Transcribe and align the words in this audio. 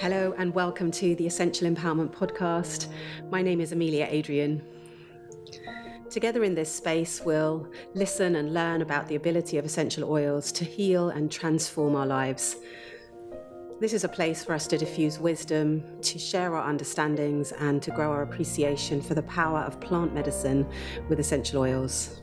Hello, 0.00 0.34
and 0.38 0.54
welcome 0.54 0.90
to 0.92 1.14
the 1.16 1.26
Essential 1.26 1.68
Empowerment 1.68 2.10
Podcast. 2.10 2.86
My 3.30 3.42
name 3.42 3.60
is 3.60 3.72
Amelia 3.72 4.06
Adrian. 4.08 4.62
Together 6.08 6.42
in 6.42 6.54
this 6.54 6.74
space, 6.74 7.20
we'll 7.20 7.70
listen 7.92 8.36
and 8.36 8.54
learn 8.54 8.80
about 8.80 9.08
the 9.08 9.16
ability 9.16 9.58
of 9.58 9.66
essential 9.66 10.10
oils 10.10 10.52
to 10.52 10.64
heal 10.64 11.10
and 11.10 11.30
transform 11.30 11.94
our 11.96 12.06
lives. 12.06 12.56
This 13.78 13.92
is 13.92 14.04
a 14.04 14.08
place 14.08 14.42
for 14.42 14.54
us 14.54 14.66
to 14.68 14.78
diffuse 14.78 15.18
wisdom, 15.18 15.84
to 16.00 16.18
share 16.18 16.56
our 16.56 16.66
understandings, 16.66 17.52
and 17.52 17.82
to 17.82 17.90
grow 17.90 18.10
our 18.10 18.22
appreciation 18.22 19.02
for 19.02 19.12
the 19.12 19.24
power 19.24 19.58
of 19.58 19.82
plant 19.82 20.14
medicine 20.14 20.66
with 21.10 21.20
essential 21.20 21.60
oils. 21.60 22.22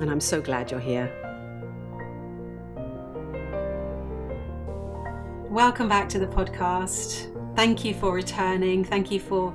And 0.00 0.10
I'm 0.10 0.18
so 0.18 0.40
glad 0.40 0.72
you're 0.72 0.80
here. 0.80 1.21
Welcome 5.52 5.86
back 5.86 6.08
to 6.08 6.18
the 6.18 6.26
podcast. 6.26 7.30
Thank 7.54 7.84
you 7.84 7.92
for 7.92 8.14
returning. 8.14 8.84
Thank 8.84 9.10
you 9.10 9.20
for 9.20 9.54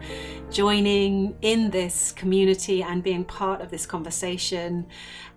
joining 0.51 1.35
in 1.41 1.71
this 1.71 2.11
community 2.11 2.83
and 2.83 3.01
being 3.01 3.25
part 3.25 3.61
of 3.61 3.71
this 3.71 3.87
conversation 3.87 4.85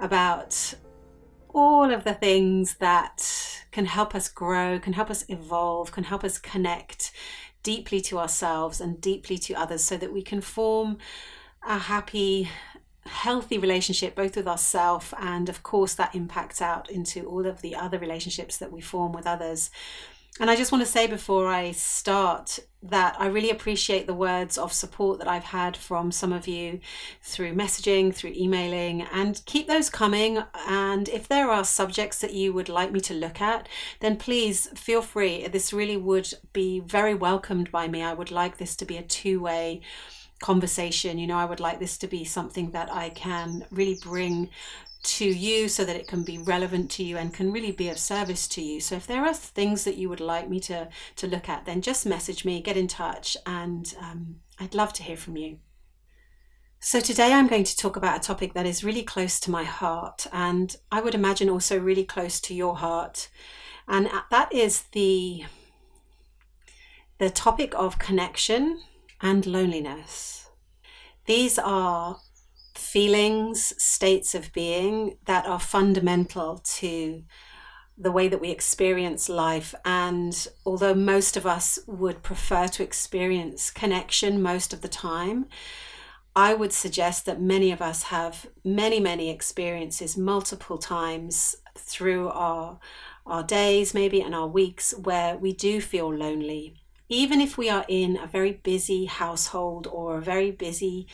about 0.01 0.74
all 1.54 1.91
of 1.91 2.04
the 2.04 2.12
things 2.12 2.74
that 2.74 3.27
can 3.70 3.87
help 3.87 4.15
us 4.15 4.28
grow, 4.28 4.78
can 4.78 4.92
help 4.92 5.09
us 5.09 5.24
evolve, 5.30 5.92
can 5.92 6.04
help 6.04 6.24
us 6.24 6.37
connect 6.37 7.12
deeply 7.62 8.02
to 8.02 8.18
ourselves 8.18 8.82
and 8.82 9.01
deeply 9.01 9.38
to 9.38 9.54
others 9.54 9.82
so 9.82 9.96
that 9.96 10.12
we 10.12 10.20
can 10.20 10.42
form 10.42 10.98
a 11.66 11.79
happy, 11.79 12.51
healthy 13.06 13.56
relationship 13.56 14.15
both 14.15 14.37
with 14.37 14.46
ourselves 14.46 15.15
and, 15.18 15.48
of 15.48 15.62
course, 15.62 15.95
that 15.95 16.15
impacts 16.15 16.60
out 16.60 16.90
into 16.90 17.24
all 17.24 17.46
of 17.46 17.62
the 17.62 17.74
other 17.74 17.98
relationships 17.98 18.59
that 18.59 18.70
we 18.70 18.82
form 18.82 19.12
with 19.12 19.27
others. 19.27 19.70
And 20.38 20.48
I 20.48 20.56
just 20.56 20.73
want 20.73 20.84
to 20.84 20.90
say 20.90 21.06
before 21.06 21.48
I 21.48 21.73
start 21.73 22.60
that 22.82 23.14
I 23.18 23.26
really 23.26 23.50
appreciate 23.50 24.06
the 24.06 24.14
words 24.14 24.56
of 24.56 24.73
support 24.73 25.18
that 25.18 25.28
I've 25.28 25.45
had 25.45 25.76
from 25.76 26.12
some 26.12 26.32
of 26.32 26.48
you 26.48 26.80
through 27.20 27.54
messaging, 27.54 28.14
through 28.14 28.32
emailing, 28.34 29.02
and 29.02 29.42
keep 29.45 29.66
those 29.66 29.90
coming. 29.90 30.42
And 30.66 31.08
if 31.08 31.28
there 31.28 31.51
are 31.51 31.64
subjects 31.64 32.20
that 32.20 32.32
you 32.32 32.52
would 32.54 32.70
like 32.70 32.92
me 32.92 33.01
to 33.01 33.14
look 33.14 33.40
at, 33.40 33.68
then 33.98 34.16
please 34.16 34.68
feel 34.74 35.02
free. 35.02 35.46
This 35.48 35.73
really 35.73 35.98
would 35.98 36.32
be 36.52 36.80
very 36.80 37.14
welcomed 37.14 37.70
by 37.70 37.88
me. 37.88 38.02
I 38.02 38.14
would 38.14 38.30
like 38.30 38.56
this 38.56 38.76
to 38.76 38.86
be 38.86 38.96
a 38.96 39.02
two 39.02 39.40
way 39.40 39.82
conversation. 40.40 41.18
You 41.18 41.26
know, 41.26 41.38
I 41.38 41.45
would 41.45 41.60
like 41.60 41.80
this 41.80 41.98
to 41.98 42.06
be 42.06 42.24
something 42.24 42.70
that 42.70 42.90
I 42.90 43.10
can 43.10 43.66
really 43.70 43.98
bring 44.02 44.48
to 45.02 45.24
you 45.24 45.68
so 45.68 45.84
that 45.84 45.96
it 45.96 46.06
can 46.06 46.23
be 46.23 46.38
relevant 46.38 46.90
to 46.93 47.02
you 47.02 47.16
and 47.16 47.32
can 47.32 47.52
really 47.52 47.73
be 47.73 47.88
of 47.88 47.98
service 47.98 48.46
to 48.48 48.62
you. 48.62 48.80
So 48.80 48.96
if 48.96 49.07
there 49.07 49.24
are 49.24 49.34
things 49.34 49.84
that 49.84 49.96
you 49.96 50.09
would 50.09 50.20
like 50.20 50.48
me 50.48 50.60
to 50.60 50.88
to 51.16 51.26
look 51.26 51.48
at, 51.48 51.65
then 51.65 51.80
just 51.80 52.07
message 52.07 52.45
me, 52.45 52.60
get 52.60 52.76
in 52.76 52.88
touch, 52.88 53.37
and 53.46 53.95
um, 54.01 54.37
I'd 54.59 54.74
love 54.74 54.92
to 54.95 55.02
hear 55.02 55.16
from 55.16 55.37
you. 55.37 55.59
So 56.80 57.01
today 57.01 57.32
I'm 57.32 57.48
going 57.48 57.65
to 57.65 57.76
talk 57.76 57.96
about 57.96 58.18
a 58.18 58.26
topic 58.26 58.54
that 58.54 58.66
is 58.66 58.84
really 58.84 59.02
close 59.02 59.38
to 59.40 59.51
my 59.51 59.65
heart, 59.65 60.26
and 60.32 60.74
I 60.90 61.01
would 61.01 61.14
imagine 61.14 61.48
also 61.48 61.79
really 61.79 62.04
close 62.04 62.40
to 62.42 62.54
your 62.54 62.76
heart, 62.76 63.29
and 63.88 64.10
that 64.31 64.53
is 64.53 64.84
the 64.92 65.44
the 67.19 67.31
topic 67.31 67.75
of 67.75 67.98
connection 67.98 68.81
and 69.20 69.44
loneliness. 69.44 70.48
These 71.26 71.59
are 71.59 72.19
feelings, 72.81 73.72
states 73.82 74.34
of 74.34 74.53
being 74.53 75.16
that 75.26 75.47
are 75.47 75.60
fundamental 75.60 76.59
to 76.59 77.22
the 77.97 78.10
way 78.10 78.28
that 78.28 78.41
we 78.41 78.50
experience 78.50 79.28
life. 79.28 79.75
And 79.84 80.48
although 80.64 80.94
most 80.94 81.36
of 81.36 81.47
us 81.47 81.78
would 81.86 82.22
prefer 82.22 82.66
to 82.69 82.82
experience 82.82 83.70
connection 83.70 84.40
most 84.42 84.72
of 84.72 84.80
the 84.80 84.88
time, 84.88 85.46
I 86.34 86.54
would 86.54 86.72
suggest 86.72 87.26
that 87.26 87.40
many 87.40 87.72
of 87.72 87.82
us 87.82 88.04
have 88.04 88.46
many, 88.64 89.00
many 89.00 89.30
experiences 89.30 90.16
multiple 90.16 90.78
times 90.78 91.56
through 91.76 92.28
our, 92.28 92.78
our 93.26 93.42
days, 93.42 93.92
maybe, 93.92 94.20
and 94.22 94.34
our 94.34 94.46
weeks 94.46 94.94
where 94.96 95.36
we 95.36 95.52
do 95.52 95.80
feel 95.80 96.12
lonely. 96.12 96.76
Even 97.08 97.40
if 97.40 97.58
we 97.58 97.69
are 97.69 97.84
in 97.88 98.16
a 98.16 98.28
very 98.28 98.52
busy 98.52 99.06
household 99.06 99.88
or 99.88 100.16
a 100.16 100.22
very 100.22 100.52
busy 100.52 101.08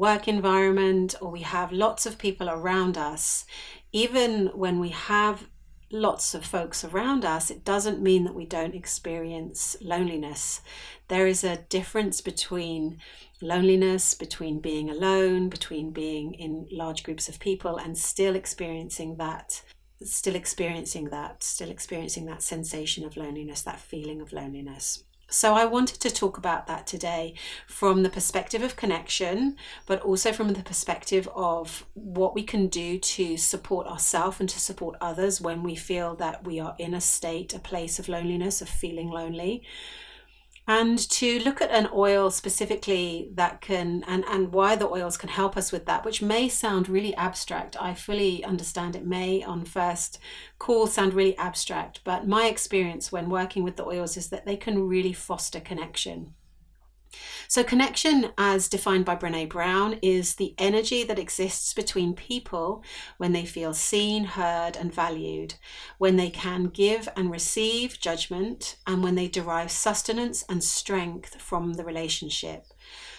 work 0.00 0.26
environment 0.26 1.14
or 1.20 1.30
we 1.30 1.42
have 1.42 1.70
lots 1.70 2.06
of 2.06 2.16
people 2.16 2.48
around 2.48 2.96
us, 2.96 3.44
even 3.92 4.46
when 4.48 4.80
we 4.80 4.88
have 4.88 5.46
lots 5.92 6.34
of 6.34 6.42
folks 6.42 6.82
around 6.84 7.22
us, 7.22 7.50
it 7.50 7.66
doesn't 7.66 8.00
mean 8.00 8.24
that 8.24 8.34
we 8.34 8.46
don't 8.46 8.74
experience 8.74 9.76
loneliness. 9.82 10.62
There 11.08 11.26
is 11.26 11.44
a 11.44 11.58
difference 11.68 12.22
between 12.22 12.98
loneliness, 13.42 14.14
between 14.14 14.60
being 14.60 14.88
alone, 14.88 15.50
between 15.50 15.90
being 15.90 16.32
in 16.32 16.66
large 16.72 17.02
groups 17.02 17.28
of 17.28 17.38
people 17.38 17.76
and 17.76 17.98
still 17.98 18.34
experiencing 18.34 19.16
that 19.16 19.62
still 20.02 20.34
experiencing 20.34 21.10
that 21.10 21.42
still 21.42 21.68
experiencing 21.68 22.24
that 22.24 22.40
sensation 22.42 23.04
of 23.04 23.18
loneliness 23.18 23.60
that 23.60 23.78
feeling 23.78 24.22
of 24.22 24.32
loneliness 24.32 25.04
so, 25.30 25.54
I 25.54 25.64
wanted 25.64 26.00
to 26.00 26.10
talk 26.10 26.36
about 26.36 26.66
that 26.66 26.86
today 26.86 27.34
from 27.66 28.02
the 28.02 28.10
perspective 28.10 28.62
of 28.62 28.76
connection, 28.76 29.56
but 29.86 30.02
also 30.02 30.32
from 30.32 30.52
the 30.52 30.62
perspective 30.62 31.28
of 31.34 31.86
what 31.94 32.34
we 32.34 32.42
can 32.42 32.66
do 32.66 32.98
to 32.98 33.36
support 33.36 33.86
ourselves 33.86 34.40
and 34.40 34.48
to 34.48 34.58
support 34.58 34.96
others 35.00 35.40
when 35.40 35.62
we 35.62 35.76
feel 35.76 36.16
that 36.16 36.44
we 36.44 36.58
are 36.58 36.74
in 36.78 36.94
a 36.94 37.00
state, 37.00 37.54
a 37.54 37.58
place 37.60 37.98
of 37.98 38.08
loneliness, 38.08 38.60
of 38.60 38.68
feeling 38.68 39.08
lonely 39.08 39.62
and 40.70 41.00
to 41.10 41.40
look 41.40 41.60
at 41.60 41.72
an 41.72 41.88
oil 41.92 42.30
specifically 42.30 43.28
that 43.34 43.60
can 43.60 44.04
and 44.06 44.24
and 44.28 44.52
why 44.52 44.76
the 44.76 44.88
oils 44.88 45.16
can 45.16 45.28
help 45.28 45.56
us 45.56 45.72
with 45.72 45.84
that 45.86 46.04
which 46.04 46.22
may 46.22 46.48
sound 46.48 46.88
really 46.88 47.12
abstract 47.16 47.76
i 47.82 47.92
fully 47.92 48.44
understand 48.44 48.94
it 48.94 49.04
may 49.04 49.42
on 49.42 49.64
first 49.64 50.20
call 50.60 50.86
sound 50.86 51.12
really 51.12 51.36
abstract 51.38 51.98
but 52.04 52.28
my 52.28 52.46
experience 52.46 53.10
when 53.10 53.28
working 53.28 53.64
with 53.64 53.74
the 53.74 53.84
oils 53.84 54.16
is 54.16 54.28
that 54.28 54.46
they 54.46 54.56
can 54.56 54.86
really 54.86 55.12
foster 55.12 55.58
connection 55.58 56.34
so, 57.48 57.64
connection, 57.64 58.30
as 58.38 58.68
defined 58.68 59.04
by 59.04 59.16
Brene 59.16 59.48
Brown, 59.48 59.98
is 60.02 60.36
the 60.36 60.54
energy 60.58 61.02
that 61.04 61.18
exists 61.18 61.74
between 61.74 62.14
people 62.14 62.84
when 63.18 63.32
they 63.32 63.44
feel 63.44 63.74
seen, 63.74 64.24
heard, 64.24 64.76
and 64.76 64.94
valued, 64.94 65.54
when 65.98 66.16
they 66.16 66.30
can 66.30 66.66
give 66.66 67.08
and 67.16 67.30
receive 67.30 67.98
judgment, 67.98 68.76
and 68.86 69.02
when 69.02 69.16
they 69.16 69.26
derive 69.26 69.70
sustenance 69.70 70.44
and 70.48 70.62
strength 70.62 71.40
from 71.40 71.74
the 71.74 71.84
relationship. 71.84 72.66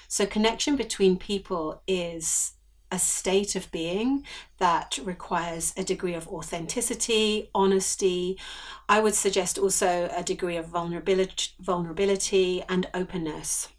So, 0.07 0.25
connection 0.25 0.77
between 0.77 1.17
people 1.17 1.81
is 1.85 2.53
a 2.91 2.99
state 2.99 3.55
of 3.55 3.71
being 3.71 4.25
that 4.59 4.99
requires 5.03 5.73
a 5.77 5.83
degree 5.83 6.13
of 6.13 6.27
authenticity, 6.27 7.49
honesty. 7.55 8.37
I 8.89 8.99
would 8.99 9.15
suggest 9.15 9.57
also 9.57 10.09
a 10.15 10.23
degree 10.23 10.57
of 10.57 10.67
vulnerability, 10.67 11.51
vulnerability 11.59 12.63
and 12.67 12.87
openness. 12.93 13.69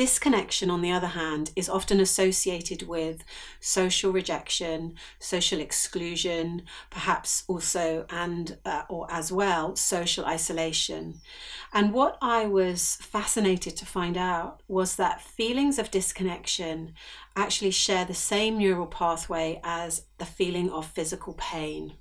Disconnection, 0.00 0.70
on 0.70 0.80
the 0.80 0.92
other 0.92 1.08
hand, 1.08 1.50
is 1.54 1.68
often 1.68 2.00
associated 2.00 2.88
with 2.88 3.22
social 3.60 4.12
rejection, 4.12 4.94
social 5.18 5.60
exclusion, 5.60 6.62
perhaps 6.88 7.44
also 7.48 8.06
and 8.08 8.56
uh, 8.64 8.84
or 8.88 9.06
as 9.10 9.30
well 9.30 9.76
social 9.76 10.24
isolation. 10.24 11.20
And 11.74 11.92
what 11.92 12.16
I 12.22 12.46
was 12.46 12.96
fascinated 13.02 13.76
to 13.76 13.84
find 13.84 14.16
out 14.16 14.62
was 14.68 14.96
that 14.96 15.20
feelings 15.20 15.78
of 15.78 15.90
disconnection 15.90 16.94
actually 17.36 17.72
share 17.72 18.06
the 18.06 18.14
same 18.14 18.56
neural 18.56 18.86
pathway 18.86 19.60
as 19.62 20.06
the 20.16 20.24
feeling 20.24 20.70
of 20.70 20.86
physical 20.86 21.34
pain. 21.34 21.92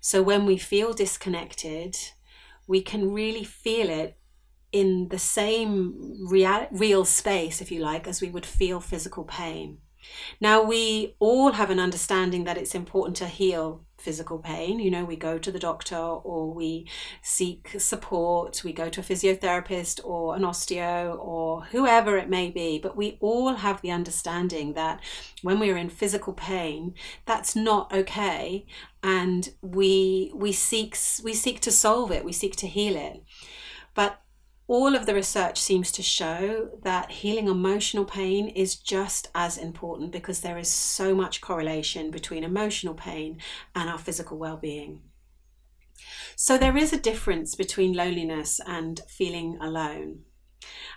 So 0.00 0.22
when 0.22 0.46
we 0.46 0.56
feel 0.56 0.94
disconnected, 0.94 1.94
we 2.66 2.80
can 2.80 3.12
really 3.12 3.44
feel 3.44 3.90
it 3.90 4.17
in 4.72 5.08
the 5.08 5.18
same 5.18 6.26
real, 6.28 6.66
real 6.70 7.04
space, 7.04 7.60
if 7.60 7.70
you 7.72 7.80
like, 7.80 8.06
as 8.06 8.20
we 8.20 8.30
would 8.30 8.46
feel 8.46 8.80
physical 8.80 9.24
pain. 9.24 9.78
Now, 10.40 10.62
we 10.62 11.16
all 11.18 11.52
have 11.52 11.70
an 11.70 11.80
understanding 11.80 12.44
that 12.44 12.56
it's 12.56 12.74
important 12.74 13.16
to 13.18 13.26
heal 13.26 13.84
physical 13.98 14.38
pain. 14.38 14.78
You 14.78 14.90
know, 14.90 15.04
we 15.04 15.16
go 15.16 15.38
to 15.38 15.50
the 15.50 15.58
doctor 15.58 15.96
or 15.96 16.52
we 16.54 16.86
seek 17.20 17.74
support, 17.78 18.62
we 18.64 18.72
go 18.72 18.88
to 18.88 19.00
a 19.00 19.04
physiotherapist 19.04 20.00
or 20.04 20.36
an 20.36 20.42
osteo 20.42 21.18
or 21.18 21.64
whoever 21.64 22.16
it 22.16 22.30
may 22.30 22.50
be. 22.50 22.78
But 22.78 22.96
we 22.96 23.18
all 23.20 23.54
have 23.54 23.82
the 23.82 23.90
understanding 23.90 24.74
that 24.74 25.00
when 25.42 25.58
we're 25.58 25.76
in 25.76 25.90
physical 25.90 26.32
pain, 26.32 26.94
that's 27.26 27.56
not 27.56 27.92
okay. 27.92 28.66
And 29.02 29.50
we 29.60 30.32
we 30.34 30.52
seek 30.52 30.96
we 31.22 31.34
seek 31.34 31.60
to 31.60 31.72
solve 31.72 32.12
it, 32.12 32.24
we 32.24 32.32
seek 32.32 32.56
to 32.56 32.66
heal 32.66 32.96
it. 32.96 33.22
But 33.94 34.20
all 34.68 34.94
of 34.94 35.06
the 35.06 35.14
research 35.14 35.58
seems 35.58 35.90
to 35.90 36.02
show 36.02 36.68
that 36.82 37.10
healing 37.10 37.48
emotional 37.48 38.04
pain 38.04 38.48
is 38.48 38.76
just 38.76 39.28
as 39.34 39.56
important 39.56 40.12
because 40.12 40.42
there 40.42 40.58
is 40.58 40.68
so 40.68 41.14
much 41.14 41.40
correlation 41.40 42.10
between 42.10 42.44
emotional 42.44 42.92
pain 42.92 43.38
and 43.74 43.88
our 43.88 43.96
physical 43.96 44.36
well 44.36 44.58
being. 44.58 45.00
So 46.36 46.58
there 46.58 46.76
is 46.76 46.92
a 46.92 47.00
difference 47.00 47.54
between 47.54 47.94
loneliness 47.94 48.60
and 48.66 49.00
feeling 49.08 49.56
alone. 49.58 50.20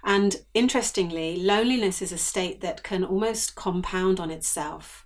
And 0.03 0.35
interestingly, 0.53 1.37
loneliness 1.37 2.01
is 2.01 2.11
a 2.11 2.17
state 2.17 2.59
that 2.59 2.83
can 2.83 3.05
almost 3.05 3.55
compound 3.55 4.19
on 4.19 4.31
itself. 4.31 5.05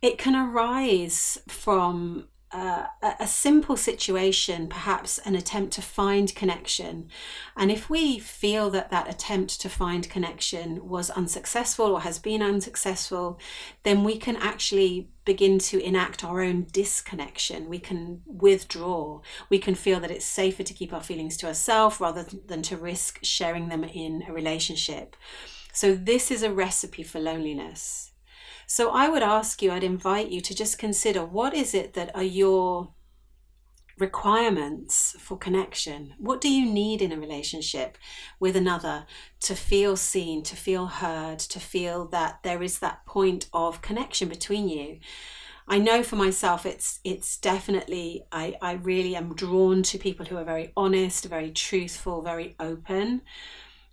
It 0.00 0.16
can 0.16 0.36
arise 0.36 1.38
from 1.48 2.28
a 2.56 3.26
simple 3.26 3.76
situation, 3.76 4.68
perhaps 4.68 5.18
an 5.18 5.34
attempt 5.34 5.72
to 5.74 5.82
find 5.82 6.34
connection. 6.34 7.08
And 7.56 7.70
if 7.70 7.90
we 7.90 8.18
feel 8.18 8.70
that 8.70 8.90
that 8.90 9.08
attempt 9.08 9.60
to 9.60 9.68
find 9.68 10.08
connection 10.08 10.88
was 10.88 11.10
unsuccessful 11.10 11.86
or 11.86 12.00
has 12.00 12.18
been 12.18 12.42
unsuccessful, 12.42 13.38
then 13.82 14.04
we 14.04 14.16
can 14.16 14.36
actually 14.36 15.10
begin 15.24 15.58
to 15.58 15.82
enact 15.82 16.24
our 16.24 16.40
own 16.40 16.66
disconnection. 16.72 17.68
We 17.68 17.78
can 17.78 18.22
withdraw. 18.26 19.20
We 19.50 19.58
can 19.58 19.74
feel 19.74 20.00
that 20.00 20.10
it's 20.10 20.24
safer 20.24 20.62
to 20.62 20.74
keep 20.74 20.92
our 20.92 21.02
feelings 21.02 21.36
to 21.38 21.48
ourselves 21.48 22.00
rather 22.00 22.24
than 22.24 22.62
to 22.62 22.76
risk 22.76 23.18
sharing 23.22 23.68
them 23.68 23.84
in 23.84 24.24
a 24.28 24.32
relationship. 24.32 25.16
So, 25.72 25.94
this 25.94 26.30
is 26.30 26.42
a 26.42 26.52
recipe 26.52 27.02
for 27.02 27.20
loneliness. 27.20 28.05
So 28.66 28.90
I 28.90 29.08
would 29.08 29.22
ask 29.22 29.62
you, 29.62 29.70
I'd 29.70 29.84
invite 29.84 30.30
you 30.30 30.40
to 30.40 30.54
just 30.54 30.78
consider 30.78 31.24
what 31.24 31.54
is 31.54 31.72
it 31.72 31.94
that 31.94 32.14
are 32.14 32.22
your 32.22 32.92
requirements 33.98 35.16
for 35.18 35.38
connection? 35.38 36.14
What 36.18 36.40
do 36.40 36.50
you 36.50 36.70
need 36.70 37.00
in 37.00 37.12
a 37.12 37.18
relationship 37.18 37.96
with 38.38 38.56
another 38.56 39.06
to 39.40 39.54
feel 39.54 39.96
seen, 39.96 40.42
to 40.44 40.56
feel 40.56 40.86
heard, 40.86 41.38
to 41.38 41.60
feel 41.60 42.06
that 42.08 42.42
there 42.42 42.62
is 42.62 42.80
that 42.80 43.06
point 43.06 43.48
of 43.52 43.82
connection 43.82 44.28
between 44.28 44.68
you? 44.68 44.98
I 45.68 45.78
know 45.78 46.02
for 46.02 46.16
myself 46.16 46.64
it's 46.64 47.00
it's 47.02 47.38
definitely 47.38 48.24
I, 48.30 48.54
I 48.62 48.72
really 48.74 49.16
am 49.16 49.34
drawn 49.34 49.82
to 49.84 49.98
people 49.98 50.26
who 50.26 50.36
are 50.36 50.44
very 50.44 50.72
honest, 50.76 51.24
very 51.24 51.50
truthful, 51.50 52.22
very 52.22 52.54
open. 52.60 53.22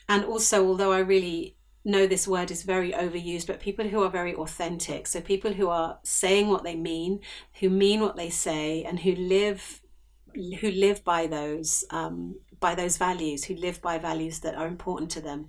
And 0.09 0.25
also 0.25 0.67
although 0.67 0.91
I 0.91 0.99
really 0.99 1.55
know 1.85 2.07
this 2.07 2.27
word 2.27 2.51
is 2.51 2.63
very 2.63 2.91
overused, 2.91 3.47
but 3.47 3.59
people 3.59 3.87
who 3.87 4.03
are 4.03 4.09
very 4.09 4.33
authentic. 4.35 5.07
So 5.07 5.21
people 5.21 5.53
who 5.53 5.69
are 5.69 5.99
saying 6.03 6.47
what 6.47 6.63
they 6.63 6.75
mean, 6.75 7.19
who 7.59 7.69
mean 7.69 8.01
what 8.01 8.15
they 8.15 8.29
say, 8.29 8.83
and 8.83 8.99
who 8.99 9.15
live 9.15 9.81
who 10.61 10.71
live 10.71 11.03
by 11.03 11.27
those 11.27 11.85
um, 11.91 12.35
by 12.59 12.73
those 12.75 12.97
values, 12.97 13.43
who 13.45 13.55
live 13.55 13.81
by 13.81 13.97
values 13.97 14.39
that 14.39 14.55
are 14.55 14.67
important 14.67 15.11
to 15.11 15.21
them. 15.21 15.47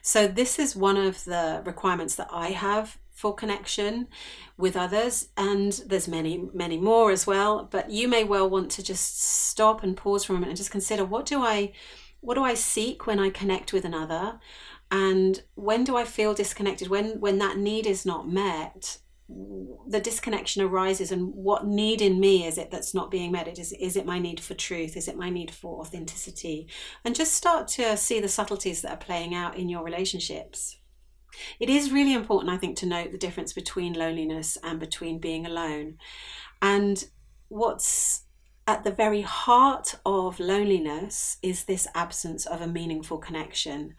So 0.00 0.28
this 0.28 0.58
is 0.58 0.76
one 0.76 0.96
of 0.96 1.24
the 1.24 1.62
requirements 1.64 2.14
that 2.16 2.28
I 2.30 2.50
have 2.50 2.98
for 3.12 3.34
connection 3.34 4.08
with 4.56 4.76
others 4.76 5.28
and 5.36 5.72
there's 5.86 6.08
many 6.08 6.48
many 6.54 6.78
more 6.78 7.10
as 7.10 7.26
well 7.26 7.68
but 7.70 7.90
you 7.90 8.08
may 8.08 8.24
well 8.24 8.48
want 8.48 8.70
to 8.70 8.82
just 8.82 9.22
stop 9.22 9.82
and 9.82 9.96
pause 9.96 10.24
for 10.24 10.32
a 10.32 10.34
moment 10.34 10.48
and 10.48 10.56
just 10.56 10.70
consider 10.70 11.04
what 11.04 11.26
do 11.26 11.42
i 11.42 11.70
what 12.20 12.34
do 12.34 12.42
i 12.42 12.54
seek 12.54 13.06
when 13.06 13.20
i 13.20 13.28
connect 13.28 13.72
with 13.72 13.84
another 13.84 14.40
and 14.92 15.42
when 15.54 15.82
do 15.82 15.96
i 15.96 16.04
feel 16.04 16.34
disconnected? 16.34 16.88
When 16.88 17.18
when 17.18 17.38
that 17.38 17.56
need 17.56 17.86
is 17.86 18.06
not 18.06 18.28
met 18.28 18.98
the 19.88 20.00
disconnection 20.00 20.62
arises 20.62 21.10
and 21.10 21.32
what 21.34 21.66
need 21.66 22.02
in 22.02 22.20
me 22.20 22.44
is 22.46 22.58
it 22.58 22.70
that's 22.70 22.92
not 22.92 23.10
being 23.10 23.32
met? 23.32 23.48
It 23.48 23.58
is 23.58 23.72
is 23.72 23.96
it 23.96 24.04
my 24.04 24.18
need 24.18 24.40
for 24.40 24.54
truth? 24.54 24.96
Is 24.96 25.08
it 25.08 25.16
my 25.16 25.30
need 25.30 25.50
for 25.50 25.80
authenticity? 25.80 26.68
And 27.04 27.14
just 27.14 27.32
start 27.32 27.68
to 27.68 27.96
see 27.96 28.20
the 28.20 28.28
subtleties 28.28 28.82
that 28.82 28.92
are 28.92 28.96
playing 29.06 29.34
out 29.34 29.56
in 29.56 29.70
your 29.70 29.82
relationships. 29.82 30.76
It 31.58 31.70
is 31.70 31.90
really 31.90 32.12
important 32.12 32.52
i 32.52 32.58
think 32.58 32.76
to 32.78 32.86
note 32.86 33.10
the 33.10 33.16
difference 33.16 33.54
between 33.54 33.94
loneliness 33.94 34.58
and 34.62 34.78
between 34.78 35.18
being 35.18 35.46
alone. 35.46 35.96
And 36.60 37.02
what's 37.48 38.24
at 38.66 38.84
the 38.84 38.92
very 38.92 39.22
heart 39.22 39.94
of 40.04 40.38
loneliness 40.38 41.38
is 41.42 41.64
this 41.64 41.88
absence 41.94 42.44
of 42.44 42.60
a 42.60 42.66
meaningful 42.66 43.18
connection 43.18 43.94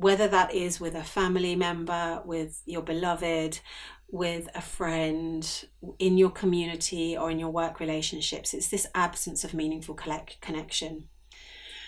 whether 0.00 0.26
that 0.26 0.54
is 0.54 0.80
with 0.80 0.94
a 0.94 1.04
family 1.04 1.54
member, 1.54 2.22
with 2.24 2.62
your 2.64 2.80
beloved, 2.80 3.60
with 4.08 4.48
a 4.54 4.60
friend, 4.62 5.66
in 5.98 6.16
your 6.16 6.30
community, 6.30 7.16
or 7.16 7.30
in 7.30 7.38
your 7.38 7.50
work 7.50 7.78
relationships. 7.80 8.54
It's 8.54 8.68
this 8.68 8.86
absence 8.94 9.44
of 9.44 9.52
meaningful 9.52 9.94
connection. 9.94 11.08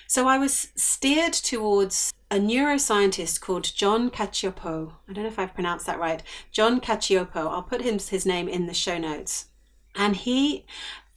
So 0.07 0.29
I 0.29 0.37
was 0.37 0.69
steered 0.77 1.33
towards 1.33 2.13
a 2.31 2.37
neuroscientist 2.37 3.41
called 3.41 3.75
John 3.75 4.11
Cacioppo. 4.11 4.93
I 5.09 5.13
don't 5.15 5.25
know 5.25 5.31
if 5.31 5.39
I've 5.39 5.55
pronounced 5.55 5.87
that 5.87 5.99
right. 5.99 6.23
John 6.51 6.83
Cacioppo. 6.83 7.51
I'll 7.51 7.63
put 7.63 7.81
his, 7.81 8.11
his 8.11 8.27
name 8.27 8.47
in 8.47 8.67
the 8.67 8.75
show 8.75 8.99
notes. 8.99 9.47
And 9.95 10.17
he 10.17 10.67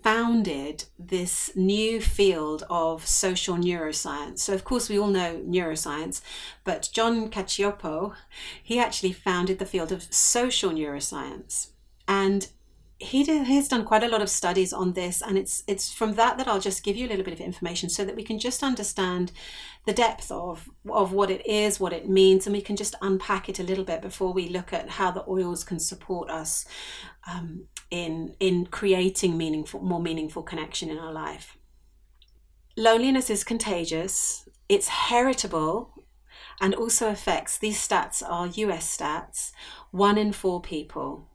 founded 0.05 0.85
this 0.99 1.49
new 1.55 1.99
field 1.99 2.63
of 2.69 3.07
social 3.07 3.55
neuroscience. 3.55 4.37
So, 4.37 4.53
of 4.53 4.63
course, 4.63 4.87
we 4.87 4.99
all 4.99 5.07
know 5.07 5.41
neuroscience, 5.43 6.21
but 6.63 6.89
John 6.93 7.27
Cacioppo, 7.31 8.13
he 8.61 8.77
actually 8.77 9.13
founded 9.13 9.57
the 9.57 9.65
field 9.65 9.91
of 9.91 10.03
social 10.13 10.69
neuroscience. 10.69 11.69
And 12.07 12.47
he 12.99 13.23
did, 13.23 13.47
he's 13.47 13.67
done 13.67 13.83
quite 13.83 14.03
a 14.03 14.07
lot 14.07 14.21
of 14.21 14.29
studies 14.29 14.71
on 14.71 14.93
this 14.93 15.21
and 15.21 15.37
it's 15.37 15.63
it's 15.67 15.91
from 15.91 16.13
that 16.13 16.37
that 16.37 16.47
I'll 16.47 16.61
just 16.61 16.83
give 16.83 16.95
you 16.95 17.07
a 17.07 17.09
little 17.09 17.25
bit 17.25 17.33
of 17.33 17.41
information 17.41 17.89
so 17.89 18.05
that 18.05 18.15
we 18.15 18.23
can 18.23 18.39
just 18.39 18.63
understand 18.63 19.33
the 19.85 19.91
depth 19.91 20.31
of 20.31 20.69
of 20.89 21.11
what 21.11 21.29
it 21.29 21.45
is 21.45 21.77
what 21.77 21.91
it 21.91 22.07
means 22.07 22.47
and 22.47 22.55
we 22.55 22.61
can 22.61 22.77
just 22.77 22.95
unpack 23.01 23.49
it 23.49 23.59
a 23.59 23.63
little 23.63 23.83
bit 23.83 24.01
before 24.01 24.31
we 24.31 24.47
look 24.47 24.71
at 24.71 24.91
how 24.91 25.11
the 25.11 25.25
oils 25.27 25.65
can 25.65 25.77
support 25.77 26.29
us 26.29 26.65
um, 27.29 27.65
in 27.91 28.35
in 28.39 28.65
creating 28.67 29.37
meaningful 29.37 29.81
more 29.81 30.01
meaningful 30.01 30.43
connection 30.43 30.89
in 30.89 30.97
our 30.97 31.13
life. 31.13 31.57
Loneliness 32.77 33.29
is 33.29 33.43
contagious. 33.43 34.47
It's 34.67 34.87
heritable 34.87 35.93
and 36.59 36.73
also 36.73 37.09
affects 37.09 37.57
these 37.57 37.77
stats 37.77 38.23
are 38.27 38.47
US 38.47 38.97
stats 38.97 39.51
one 39.91 40.17
in 40.17 40.31
four 40.31 40.61
people. 40.61 41.29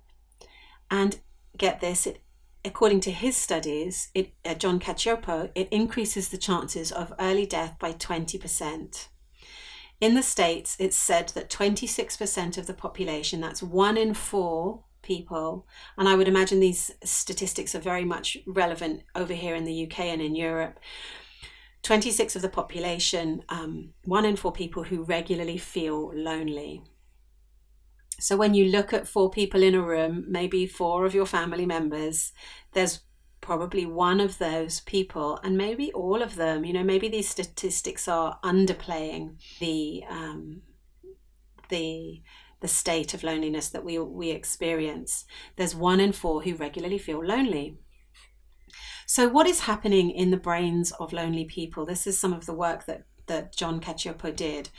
And 0.91 1.21
get 1.57 1.81
this 1.81 2.07
it 2.07 2.23
according 2.65 3.01
to 3.01 3.11
his 3.11 3.37
studies, 3.37 4.11
it, 4.15 4.33
uh, 4.45 4.55
John 4.55 4.79
Cacioppo, 4.81 5.51
it 5.55 5.69
increases 5.71 6.29
the 6.29 6.39
chances 6.39 6.93
of 6.93 7.13
early 7.19 7.47
death 7.47 7.77
by 7.79 7.93
20%. 7.93 9.09
In 10.01 10.15
the 10.15 10.23
States, 10.23 10.77
it's 10.79 10.97
said 10.97 11.29
that 11.31 11.51
26% 11.51 12.59
of 12.59 12.67
the 12.67 12.75
population, 12.75 13.41
that's 13.41 13.63
one 13.63 13.97
in 13.97 14.15
four 14.15 14.85
people, 15.03 15.67
and 15.97 16.09
I 16.09 16.15
would 16.15 16.29
imagine 16.29 16.61
these 16.61 16.91
statistics 17.05 17.75
are 17.75 17.81
very 17.81 18.05
much 18.05 18.37
relevant 18.47 19.03
over 19.15 19.35
here 19.35 19.55
in 19.55 19.65
the 19.65 19.85
UK 19.87 20.01
and 20.01 20.23
in 20.23 20.35
Europe. 20.35 20.79
26 21.83 22.37
of 22.37 22.43
the 22.43 22.49
population, 22.49 23.43
um, 23.49 23.91
one 24.05 24.25
in 24.25 24.37
four 24.37 24.53
people 24.53 24.85
who 24.85 25.03
regularly 25.03 25.57
feel 25.57 26.13
lonely. 26.15 26.83
So 28.19 28.37
when 28.37 28.53
you 28.53 28.67
look 28.67 28.93
at 28.93 29.09
four 29.09 29.31
people 29.31 29.63
in 29.63 29.75
a 29.75 29.83
room, 29.83 30.27
maybe 30.29 30.67
four 30.67 31.07
of 31.07 31.15
your 31.15 31.25
family 31.25 31.65
members, 31.65 32.33
there's 32.73 33.01
probably 33.41 33.87
one 33.87 34.21
of 34.21 34.37
those 34.37 34.81
people, 34.81 35.41
and 35.43 35.57
maybe 35.57 35.91
all 35.93 36.21
of 36.21 36.37
them. 36.37 36.65
You 36.65 36.75
know, 36.75 36.85
maybe 36.85 37.09
these 37.09 37.29
statistics 37.29 38.07
are 38.09 38.39
underplaying 38.45 39.37
the 39.59 40.05
um, 40.09 40.63
the 41.71 42.21
the 42.61 42.69
state 42.69 43.15
of 43.15 43.23
loneliness 43.23 43.69
that 43.71 43.85
we 43.85 43.99
we 43.99 44.31
experience. 44.31 45.25
There's 45.57 45.75
one 45.75 46.01
in 46.01 46.13
four 46.13 46.43
who 46.43 46.55
regularly 46.55 46.99
feel 46.99 47.25
lonely. 47.25 47.79
So, 49.07 49.29
what 49.29 49.47
is 49.47 49.61
happening 49.61 50.11
in 50.11 50.31
the 50.31 50.37
brains 50.37 50.93
of 50.93 51.13
lonely 51.13 51.45
people? 51.45 51.85
This 51.85 52.07
is 52.07 52.19
some 52.19 52.33
of 52.33 52.47
the 52.47 52.55
work 52.55 52.87
that 52.87 53.05
that 53.27 53.57
John 53.57 53.81
Cacioppo 53.81 54.35
did. 54.35 54.71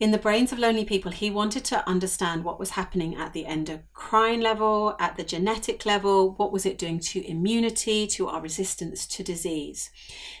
In 0.00 0.10
the 0.10 0.18
brains 0.18 0.50
of 0.50 0.58
lonely 0.58 0.84
people, 0.84 1.12
he 1.12 1.30
wanted 1.30 1.64
to 1.66 1.88
understand 1.88 2.42
what 2.42 2.58
was 2.58 2.70
happening 2.70 3.14
at 3.14 3.32
the 3.32 3.46
endocrine 3.46 4.40
level, 4.40 4.96
at 4.98 5.16
the 5.16 5.22
genetic 5.22 5.86
level, 5.86 6.32
what 6.32 6.50
was 6.50 6.66
it 6.66 6.78
doing 6.78 6.98
to 6.98 7.24
immunity, 7.24 8.08
to 8.08 8.26
our 8.26 8.40
resistance 8.40 9.06
to 9.06 9.22
disease. 9.22 9.90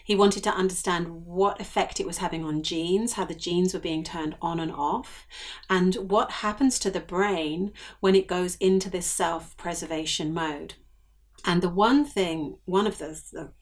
He 0.02 0.16
wanted 0.16 0.42
to 0.42 0.50
understand 0.50 1.24
what 1.24 1.60
effect 1.60 2.00
it 2.00 2.06
was 2.06 2.18
having 2.18 2.44
on 2.44 2.64
genes, 2.64 3.12
how 3.12 3.26
the 3.26 3.34
genes 3.34 3.72
were 3.72 3.80
being 3.80 4.02
turned 4.02 4.34
on 4.42 4.58
and 4.58 4.72
off, 4.72 5.24
and 5.70 5.94
what 6.10 6.32
happens 6.32 6.80
to 6.80 6.90
the 6.90 6.98
brain 6.98 7.72
when 8.00 8.16
it 8.16 8.26
goes 8.26 8.56
into 8.56 8.90
this 8.90 9.06
self 9.06 9.56
preservation 9.56 10.34
mode. 10.34 10.74
And 11.44 11.62
the 11.62 11.68
one 11.68 12.04
thing, 12.04 12.58
one 12.64 12.88
of 12.88 12.98
the, 12.98 13.22
the 13.32 13.52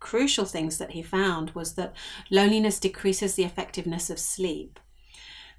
crucial 0.00 0.46
things 0.46 0.78
that 0.78 0.92
he 0.92 1.02
found 1.02 1.50
was 1.50 1.74
that 1.74 1.94
loneliness 2.30 2.78
decreases 2.78 3.34
the 3.34 3.44
effectiveness 3.44 4.08
of 4.08 4.18
sleep. 4.18 4.80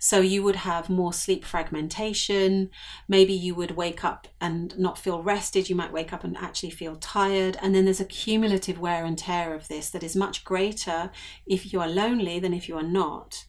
So 0.04 0.20
you 0.20 0.44
would 0.44 0.58
have 0.58 0.90
more 0.90 1.14
sleep 1.14 1.46
fragmentation. 1.46 2.72
Maybe 3.08 3.32
you 3.32 3.56
would 3.56 3.78
wake 3.78 4.04
up 4.04 4.28
and 4.42 4.78
not 4.78 4.98
feel 4.98 5.24
rested. 5.24 5.70
You 5.70 5.78
might 5.78 5.94
wake 5.94 6.12
up 6.12 6.26
and 6.26 6.36
actually 6.36 6.72
feel 6.72 6.98
tired. 6.98 7.58
And 7.62 7.74
then 7.74 7.86
there's 7.86 8.02
a 8.02 8.06
cumulative 8.06 8.78
wear 8.78 9.06
and 9.06 9.18
tear 9.18 9.54
of 9.54 9.70
this 9.70 9.90
that 9.92 10.04
is 10.04 10.14
much 10.14 10.44
greater 10.44 11.10
if 11.46 11.72
you 11.72 11.80
are 11.80 11.88
lonely 11.88 12.38
than 12.38 12.54
if 12.54 12.68
you 12.68 12.76
are 12.76 12.84
not. 12.84 13.46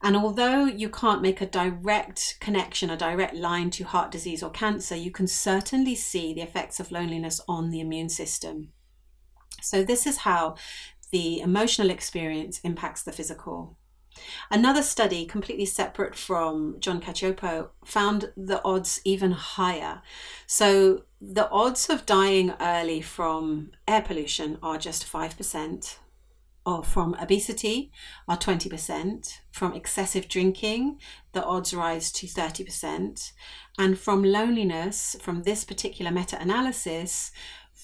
And 0.00 0.16
although 0.16 0.64
you 0.64 0.88
can't 0.88 1.22
make 1.22 1.40
a 1.40 1.46
direct 1.46 2.36
connection, 2.38 2.88
a 2.88 2.96
direct 2.96 3.34
line 3.34 3.70
to 3.70 3.82
heart 3.82 4.12
disease 4.12 4.44
or 4.44 4.50
cancer, 4.50 4.94
you 4.94 5.10
can 5.10 5.26
certainly 5.26 5.96
see 5.96 6.32
the 6.32 6.42
effects 6.42 6.78
of 6.78 6.92
loneliness 6.92 7.40
on 7.48 7.70
the 7.70 7.80
immune 7.80 8.10
system. 8.10 8.68
So, 9.60 9.82
this 9.82 10.06
is 10.06 10.18
how 10.18 10.54
the 11.10 11.40
emotional 11.40 11.90
experience 11.90 12.60
impacts 12.60 13.02
the 13.02 13.10
physical. 13.10 13.76
Another 14.50 14.82
study, 14.82 15.26
completely 15.26 15.66
separate 15.66 16.14
from 16.14 16.76
John 16.80 17.00
Cacioppo, 17.00 17.68
found 17.84 18.32
the 18.36 18.62
odds 18.64 19.00
even 19.04 19.32
higher. 19.32 20.02
So 20.46 21.04
the 21.20 21.48
odds 21.50 21.88
of 21.88 22.06
dying 22.06 22.52
early 22.60 23.00
from 23.00 23.70
air 23.88 24.02
pollution 24.02 24.58
are 24.62 24.78
just 24.78 25.10
5%, 25.10 25.98
or 26.66 26.82
from 26.82 27.14
obesity 27.20 27.92
are 28.26 28.38
20%, 28.38 29.40
from 29.50 29.74
excessive 29.74 30.28
drinking, 30.28 30.98
the 31.32 31.44
odds 31.44 31.74
rise 31.74 32.10
to 32.12 32.26
30%, 32.26 33.32
and 33.78 33.98
from 33.98 34.22
loneliness, 34.22 35.16
from 35.20 35.42
this 35.42 35.64
particular 35.64 36.10
meta 36.10 36.40
analysis, 36.40 37.32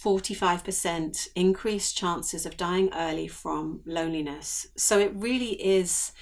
45% 0.02 1.28
increased 1.34 1.96
chances 1.96 2.46
of 2.46 2.56
dying 2.56 2.90
early 2.94 3.28
from 3.28 3.82
loneliness. 3.84 4.66
So 4.76 4.98
it 4.98 5.12
really 5.14 5.62
is 5.62 6.12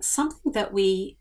something 0.00 0.52
that 0.52 0.72
we 0.72 1.18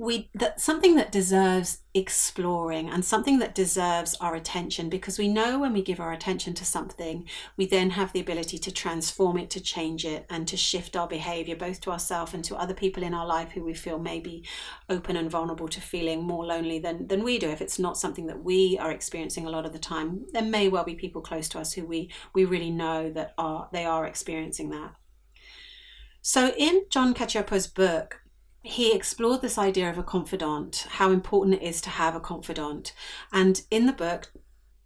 we 0.00 0.30
that 0.34 0.58
something 0.58 0.96
that 0.96 1.12
deserves 1.12 1.82
exploring 1.92 2.88
and 2.88 3.04
something 3.04 3.38
that 3.38 3.54
deserves 3.54 4.14
our 4.18 4.34
attention 4.34 4.88
because 4.88 5.18
we 5.18 5.28
know 5.28 5.58
when 5.58 5.74
we 5.74 5.82
give 5.82 6.00
our 6.00 6.12
attention 6.12 6.54
to 6.54 6.64
something 6.64 7.28
we 7.58 7.66
then 7.66 7.90
have 7.90 8.10
the 8.14 8.20
ability 8.20 8.56
to 8.56 8.72
transform 8.72 9.36
it 9.36 9.50
to 9.50 9.60
change 9.60 10.06
it 10.06 10.24
and 10.30 10.48
to 10.48 10.56
shift 10.56 10.96
our 10.96 11.06
behavior 11.06 11.54
both 11.54 11.82
to 11.82 11.90
ourselves 11.90 12.32
and 12.32 12.42
to 12.42 12.56
other 12.56 12.72
people 12.72 13.02
in 13.02 13.12
our 13.12 13.26
life 13.26 13.52
who 13.52 13.62
we 13.62 13.74
feel 13.74 13.98
may 13.98 14.18
be 14.18 14.42
open 14.88 15.16
and 15.16 15.30
vulnerable 15.30 15.68
to 15.68 15.82
feeling 15.82 16.22
more 16.22 16.46
lonely 16.46 16.78
than 16.78 17.06
than 17.08 17.22
we 17.22 17.38
do. 17.38 17.50
If 17.50 17.60
it's 17.60 17.78
not 17.78 17.98
something 17.98 18.26
that 18.28 18.42
we 18.42 18.78
are 18.80 18.90
experiencing 18.90 19.44
a 19.44 19.50
lot 19.50 19.66
of 19.66 19.74
the 19.74 19.78
time 19.78 20.24
there 20.32 20.42
may 20.42 20.68
well 20.68 20.84
be 20.84 20.94
people 20.94 21.20
close 21.20 21.46
to 21.50 21.58
us 21.58 21.74
who 21.74 21.84
we 21.84 22.10
we 22.34 22.46
really 22.46 22.70
know 22.70 23.10
that 23.10 23.34
are 23.36 23.68
they 23.70 23.84
are 23.84 24.06
experiencing 24.06 24.70
that. 24.70 24.94
So 26.22 26.54
in 26.56 26.84
John 26.90 27.12
Cacioppo's 27.12 27.66
book 27.66 28.19
he 28.62 28.94
explored 28.94 29.40
this 29.40 29.58
idea 29.58 29.88
of 29.88 29.98
a 29.98 30.02
confidant, 30.02 30.86
how 30.90 31.10
important 31.10 31.54
it 31.54 31.62
is 31.62 31.80
to 31.82 31.90
have 31.90 32.14
a 32.14 32.20
confidant. 32.20 32.92
And 33.32 33.62
in 33.70 33.86
the 33.86 33.92
book, 33.92 34.30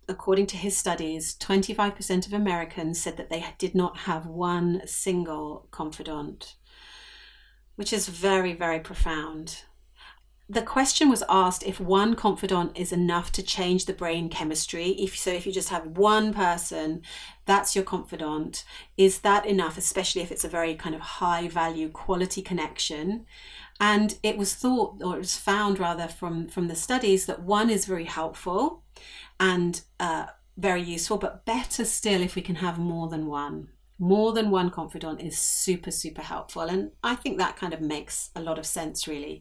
according 0.09 0.47
to 0.47 0.57
his 0.57 0.77
studies, 0.77 1.37
25% 1.39 2.27
of 2.27 2.33
Americans 2.33 3.01
said 3.01 3.17
that 3.17 3.31
they 3.31 3.45
did 3.59 3.75
not 3.75 3.99
have 3.99 4.27
one 4.27 4.83
single 4.87 5.67
confidant, 5.71 6.55
which 7.75 7.93
is 7.93 8.09
very, 8.09 8.53
very 8.53 8.79
profound. 8.79 9.63
The 10.49 10.63
question 10.63 11.09
was 11.09 11.25
asked 11.27 11.63
if 11.63 11.81
one 11.81 12.15
confidant 12.15 12.77
is 12.79 12.93
enough 12.93 13.33
to 13.33 13.43
change 13.43 13.87
the 13.87 13.95
brain 13.95 14.29
chemistry. 14.29 14.91
If 14.91 15.17
so, 15.17 15.31
if 15.31 15.47
you 15.47 15.53
just 15.53 15.71
have 15.71 15.87
one 15.87 16.35
person, 16.35 17.01
that's 17.47 17.75
your 17.75 17.85
confidant. 17.85 18.63
Is 18.99 19.21
that 19.21 19.47
enough, 19.47 19.79
especially 19.79 20.21
if 20.21 20.31
it's 20.31 20.45
a 20.45 20.49
very 20.49 20.75
kind 20.75 20.95
of 20.95 21.01
high 21.01 21.49
value 21.49 21.89
quality 21.89 22.43
connection? 22.43 23.25
And 23.81 24.17
it 24.23 24.37
was 24.37 24.55
thought, 24.55 25.03
or 25.03 25.17
it 25.17 25.19
was 25.19 25.37
found 25.37 25.79
rather 25.79 26.09
from, 26.09 26.49
from 26.49 26.69
the 26.69 26.77
studies, 26.77 27.27
that 27.27 27.43
one 27.43 27.71
is 27.71 27.87
very 27.87 28.05
helpful 28.05 28.85
and 29.41 29.81
uh, 29.99 30.27
very 30.57 30.83
useful, 30.83 31.19
but 31.19 31.45
better 31.45 31.85
still 31.85 32.23
if 32.23 32.37
we 32.37 32.43
can 32.43 32.57
have 32.57 32.79
more 32.79 33.09
than 33.09 33.27
one 33.27 33.69
more 34.05 34.35
than 34.35 34.51
one 34.51 34.69
confidant 34.69 35.19
is 35.23 35.39
super 35.39 35.91
super 35.91 36.21
helpful. 36.21 36.63
And 36.63 36.91
i 37.03 37.15
think 37.15 37.39
that 37.39 37.57
kind 37.57 37.73
of 37.73 37.81
makes 37.81 38.31
a 38.37 38.43
lot 38.43 38.59
of 38.59 38.67
sense 38.67 39.09
really. 39.09 39.41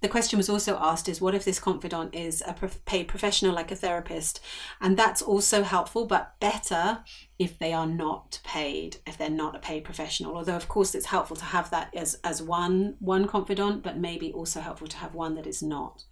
The 0.00 0.08
question 0.08 0.38
was 0.38 0.48
also 0.48 0.78
asked 0.78 1.08
is 1.10 1.20
what 1.20 1.34
if 1.34 1.44
this 1.44 1.60
confidant 1.60 2.14
is 2.14 2.42
a 2.46 2.54
paid 2.86 3.06
professional 3.06 3.54
like 3.54 3.70
a 3.70 3.76
therapist? 3.76 4.40
And 4.80 4.96
that's 4.96 5.20
also 5.20 5.62
helpful 5.62 6.06
but 6.06 6.40
better 6.40 7.04
if 7.38 7.58
they 7.58 7.74
are 7.74 7.86
not 7.86 8.40
paid 8.44 8.96
if 9.06 9.18
they're 9.18 9.28
not 9.44 9.54
a 9.54 9.58
paid 9.58 9.84
professional. 9.84 10.36
Although 10.36 10.56
of 10.56 10.68
course 10.68 10.94
it's 10.94 11.12
helpful 11.14 11.36
to 11.36 11.44
have 11.44 11.68
that 11.70 11.94
as 11.94 12.14
as 12.24 12.42
one 12.42 12.96
one 13.00 13.26
confidant 13.28 13.82
but 13.82 13.98
maybe 13.98 14.32
also 14.32 14.60
helpful 14.60 14.88
to 14.88 14.96
have 14.96 15.14
one 15.14 15.34
that 15.34 15.46
is 15.46 15.62
not 15.62 16.04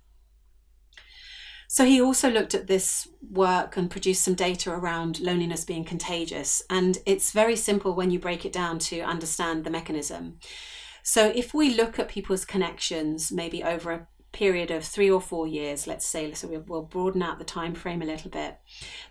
so 1.69 1.85
he 1.85 2.01
also 2.01 2.31
looked 2.31 2.55
at 2.55 2.67
this 2.67 3.09
work 3.31 3.77
and 3.77 3.91
produced 3.91 4.25
some 4.25 4.35
data 4.35 4.71
around 4.71 5.21
loneliness 5.21 5.65
being 5.65 5.85
contagious. 5.85 6.63
And 6.71 6.99
it's 7.07 7.33
very 7.33 7.57
simple 7.57 7.95
when 7.95 8.11
you 8.11 8.19
break 8.19 8.45
it 8.45 8.53
down 8.53 8.79
to 8.81 9.01
understand 9.01 9.65
the 9.65 9.71
mechanism. 9.71 10.39
So 11.03 11.33
if 11.35 11.55
we 11.55 11.75
look 11.75 11.99
at 11.99 12.09
people's 12.09 12.45
connections, 12.45 13.31
maybe 13.31 13.63
over 13.63 13.93
a 13.93 14.07
period 14.33 14.71
of 14.71 14.85
three 14.85 15.11
or 15.11 15.21
four 15.21 15.47
years, 15.47 15.87
let's 15.87 16.07
say, 16.07 16.33
so 16.35 16.63
we'll 16.67 16.83
broaden 16.83 17.23
out 17.23 17.39
the 17.39 17.45
time 17.45 17.75
frame 17.75 18.03
a 18.03 18.07
little 18.07 18.31
bit. 18.31 18.59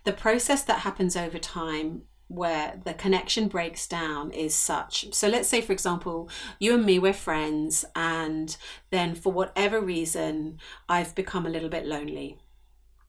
The 0.04 0.14
process 0.14 0.64
that 0.64 0.80
happens 0.80 1.16
over 1.16 1.40
time 1.40 2.04
where 2.28 2.80
the 2.84 2.94
connection 2.94 3.48
breaks 3.48 3.88
down 3.88 4.32
is 4.32 4.56
such. 4.56 5.14
So 5.14 5.28
let's 5.28 5.48
say, 5.48 5.62
for 5.62 5.74
example, 5.74 6.30
you 6.60 6.74
and 6.74 6.86
me, 6.86 6.98
we're 6.98 7.14
friends, 7.14 7.86
and 7.96 8.56
then 8.90 9.14
for 9.14 9.32
whatever 9.32 9.80
reason, 9.80 10.60
I've 10.90 11.14
become 11.14 11.46
a 11.46 11.50
little 11.50 11.70
bit 11.70 11.86
lonely 11.86 12.40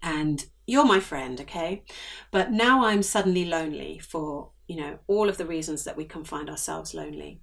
and 0.06 0.46
you're 0.66 0.86
my 0.86 1.00
friend, 1.00 1.40
okay? 1.40 1.82
But 2.30 2.52
now 2.52 2.86
I'm 2.86 3.02
suddenly 3.02 3.44
lonely 3.44 3.98
for, 3.98 4.50
you 4.68 4.76
know, 4.76 5.00
all 5.08 5.28
of 5.28 5.36
the 5.36 5.44
reasons 5.44 5.82
that 5.84 5.96
we 5.96 6.04
can 6.04 6.22
find 6.22 6.48
ourselves 6.48 6.94
lonely. 6.94 7.40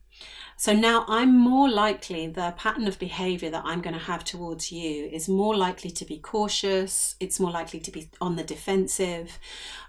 So 0.56 0.74
now 0.74 1.04
I'm 1.10 1.38
more 1.38 1.70
likely, 1.70 2.28
the 2.28 2.54
pattern 2.58 2.88
of 2.88 2.98
behavior 2.98 3.50
that 3.50 3.66
I'm 3.66 3.82
going 3.82 3.96
to 3.96 4.00
have 4.12 4.24
towards 4.24 4.72
you 4.72 5.10
is 5.12 5.28
more 5.28 5.56
likely 5.56 5.92
to 5.92 6.06
be 6.06 6.20
cautious, 6.20 7.16
it's 7.20 7.40
more 7.40 7.52
likely 7.52 7.82
to 7.82 7.92
be 7.92 8.10
on 8.22 8.38
the 8.38 8.44
defensive. 8.44 9.40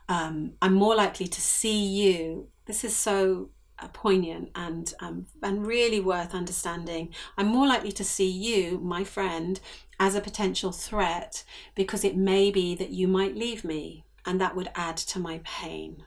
Um, 0.09 0.55
I'm 0.61 0.75
more 0.75 0.97
likely 0.97 1.29
to 1.29 1.41
see 1.41 1.81
you. 1.85 2.49
This 2.67 2.83
is 2.83 2.97
so 2.97 3.51
poignant 3.93 4.51
and 4.55 4.93
um, 5.01 5.27
and 5.43 5.67
really 5.67 6.01
worth 6.01 6.35
understanding. 6.35 7.13
I'm 7.37 7.49
more 7.49 7.67
likely 7.67 7.93
to 7.93 8.05
see 8.05 8.31
you, 8.31 8.79
my 8.81 9.05
friend, 9.05 9.61
as 9.99 10.15
a 10.15 10.21
potential 10.21 10.73
threat 10.73 11.45
because 11.75 12.05
it 12.05 12.17
may 12.17 12.51
be 12.51 12.75
that 12.75 12.91
you 12.91 13.09
might 13.09 13.37
leave 13.37 13.65
me 13.65 14.05
and 14.27 14.41
that 14.41 14.57
would 14.57 14.71
add 14.75 14.97
to 14.97 15.19
my 15.19 15.41
pain 15.45 16.05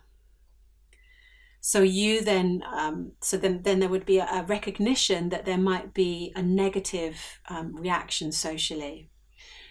so 1.67 1.81
you 1.81 2.21
then 2.21 2.63
um, 2.73 3.11
so 3.21 3.35
then 3.35 3.61
then 3.63 3.79
there 3.79 3.89
would 3.89 4.05
be 4.05 4.19
a, 4.19 4.25
a, 4.25 4.43
recognition 4.43 5.27
that 5.27 5.43
there 5.43 5.57
might 5.57 5.93
be 5.93 6.31
a 6.33 6.41
negative 6.41 7.41
um, 7.49 7.75
reaction 7.75 8.31
socially 8.31 9.09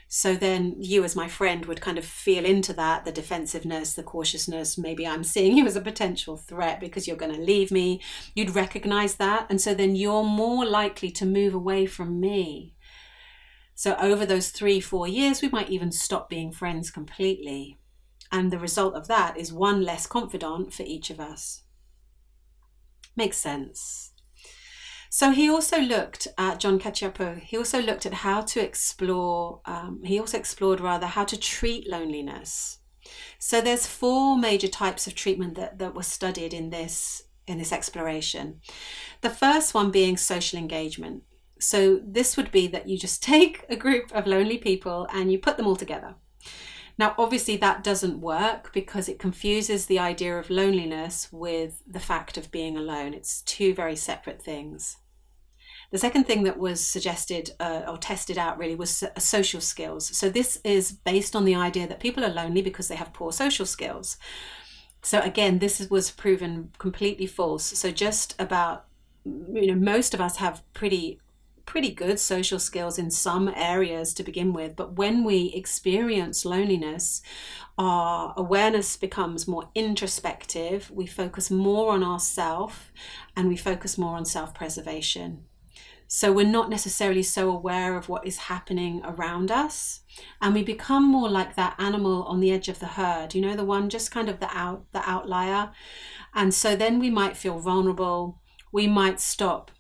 so 0.09 0.35
then 0.35 0.75
you 0.79 1.03
as 1.03 1.17
my 1.17 1.27
friend 1.27 1.67
would 1.67 1.81
kind 1.81 1.99
of 1.99 2.05
feel 2.05 2.45
into 2.45 2.73
that 2.73 3.05
the 3.05 3.13
defensiveness 3.13 3.95
the 3.95 4.03
cautiousness 4.03 4.79
maybe 4.79 5.07
i'm 5.07 5.25
seeing 5.25 5.57
you 5.57 5.67
as 5.67 5.77
a 5.77 5.81
potential 5.81 6.37
threat 6.37 6.79
because 6.79 7.07
you're 7.07 7.17
going 7.17 7.35
to 7.35 7.41
leave 7.41 7.71
me 7.71 8.01
you'd 8.35 8.55
recognize 8.55 9.17
that 9.17 9.47
and 9.51 9.61
so 9.61 9.75
then 9.75 9.97
you're 9.97 10.23
more 10.25 10.65
likely 10.65 11.11
to 11.11 11.27
move 11.27 11.55
away 11.55 11.87
from 11.87 12.21
me 12.21 12.77
so, 13.79 13.95
over 13.97 14.25
those 14.25 14.49
three, 14.49 14.81
four 14.81 15.07
years, 15.07 15.43
we 15.43 15.51
might 15.51 15.69
even 15.69 15.93
stop 15.93 16.31
being 16.31 16.51
friends 16.51 16.91
completely. 16.91 17.79
And 18.33 18.51
the 18.51 18.59
result 18.59 18.95
of 18.95 19.07
that 19.09 19.37
is 19.37 19.53
one 19.53 19.83
less 19.83 20.07
confidant 20.07 20.73
for 20.73 20.83
each 20.83 21.11
of 21.11 21.21
us. 21.21 21.63
Makes 23.15 23.37
sense. 23.37 24.13
So 25.11 25.31
he 25.31 25.49
also 25.49 25.81
looked 25.81 26.29
at 26.37 26.61
John 26.61 26.79
Cacioppo. 26.79 27.41
He 27.41 27.57
also 27.57 27.81
looked 27.81 28.07
at 28.07 28.15
how 28.15 28.43
to 28.43 28.61
explore. 28.61 29.61
Um, 29.65 30.03
he 30.05 30.19
also 30.19 30.39
explored 30.39 30.81
rather 30.81 31.07
how 31.07 31.25
to 31.25 31.37
treat 31.39 31.89
loneliness. 31.89 32.79
So 33.39 33.61
there's 33.61 33.87
four 33.87 34.37
major 34.37 34.69
types 34.69 35.07
of 35.07 35.15
treatment 35.15 35.55
that, 35.55 35.79
that 35.79 35.95
were 35.95 36.03
studied 36.03 36.53
in 36.53 36.71
this 36.71 37.23
in 37.47 37.59
this 37.59 37.73
exploration. 37.73 38.61
The 39.21 39.31
first 39.31 39.73
one 39.73 39.93
being 39.93 40.17
social 40.17 40.59
engagement. 40.59 41.23
So 41.61 42.01
this 42.05 42.37
would 42.37 42.51
be 42.51 42.67
that 42.69 42.89
you 42.89 42.99
just 42.99 43.23
take 43.35 43.65
a 43.69 43.77
group 43.77 44.13
of 44.13 44.27
lonely 44.27 44.59
people 44.59 45.07
and 45.13 45.31
you 45.31 45.39
put 45.39 45.57
them 45.57 45.67
all 45.67 45.77
together. 45.77 46.17
Now, 46.99 47.15
obviously, 47.19 47.57
that 47.59 47.85
doesn't 47.85 48.21
work 48.21 48.73
because 48.73 49.09
it 49.09 49.19
confuses 49.19 49.87
the 49.87 49.99
idea 49.99 50.39
of 50.39 50.49
loneliness 50.49 51.29
with 51.31 51.83
the 51.87 52.01
fact 52.01 52.39
of 52.39 52.51
being 52.51 52.77
alone. 52.77 53.13
It's 53.13 53.43
two 53.43 53.75
very 53.75 53.97
separate 53.97 54.43
things. 54.43 54.97
The 55.93 55.99
second 55.99 56.25
thing 56.25 56.45
that 56.45 56.59
was 56.59 56.85
suggested 56.85 57.51
uh, 57.61 57.83
or 57.87 57.99
tested 57.99 58.39
out 58.39 58.59
really 58.59 58.75
was 58.75 59.05
social 59.19 59.61
skills. 59.61 60.17
So, 60.17 60.31
this 60.31 60.59
is 60.65 60.93
based 60.93 61.37
on 61.37 61.45
the 61.45 61.55
idea 61.55 61.87
that 61.87 62.01
people 62.01 62.25
are 62.25 62.31
lonely 62.31 62.63
because 62.63 62.89
they 62.89 62.97
have 62.97 63.13
poor 63.13 63.31
social 63.31 63.67
skills. 63.67 64.17
So, 65.03 65.21
again, 65.21 65.59
this 65.59 65.87
was 65.91 66.11
proven 66.11 66.73
completely 66.79 67.27
false. 67.27 67.65
So, 67.65 67.91
just 67.91 68.35
about, 68.41 68.87
you 69.25 69.67
know, 69.67 69.75
most 69.75 70.15
of 70.15 70.21
us 70.21 70.37
have 70.37 70.63
pretty 70.73 71.21
pretty 71.67 71.91
good 71.91 72.19
social 72.19 72.59
skills 72.59 72.99
in 72.99 73.11
some 73.11 73.49
areas 73.49 74.15
to 74.15 74.23
begin 74.23 74.53
with, 74.53 74.77
but 74.77 74.97
when 74.97 75.25
we 75.25 75.53
experience 75.55 76.45
loneliness, 76.45 77.21
our 77.77 78.33
awareness 78.37 78.97
becomes 78.97 79.47
more 79.47 79.69
introspective, 79.75 80.91
we 80.91 81.07
focus 81.07 81.51
more 81.51 81.93
on 81.93 82.03
ourself, 82.03 82.93
and 83.37 83.49
we 83.49 83.57
focus 83.57 83.99
more 83.99 84.17
on 84.17 84.25
self 84.25 84.55
preservation. 84.55 85.45
So 86.09 86.33
we're 86.33 86.47
not 86.47 86.71
necessarily 86.71 87.25
so 87.25 87.51
aware 87.51 87.97
of 87.97 88.09
what 88.09 88.27
is 88.27 88.39
happening 88.39 89.03
around 89.05 89.51
us. 89.51 90.03
And 90.41 90.55
we 90.55 90.63
become 90.63 91.05
more 91.05 91.29
like 91.29 91.57
that 91.57 91.75
animal 91.79 92.23
on 92.25 92.39
the 92.39 92.53
edge 92.53 92.69
of 92.69 92.79
the 92.79 92.87
herd, 92.87 93.35
you 93.35 93.41
know, 93.41 93.57
the 93.57 93.65
one 93.65 93.91
just 93.91 94.13
kind 94.13 94.29
of 94.29 94.39
the 94.39 94.49
out 94.57 94.87
the 94.93 95.03
outlier. 95.09 95.73
And 96.33 96.55
so 96.55 96.77
then 96.77 97.01
we 97.01 97.11
might 97.11 97.37
feel 97.37 97.59
vulnerable. 97.59 98.41
We 98.71 98.87
might 98.87 99.21
stop 99.21 99.73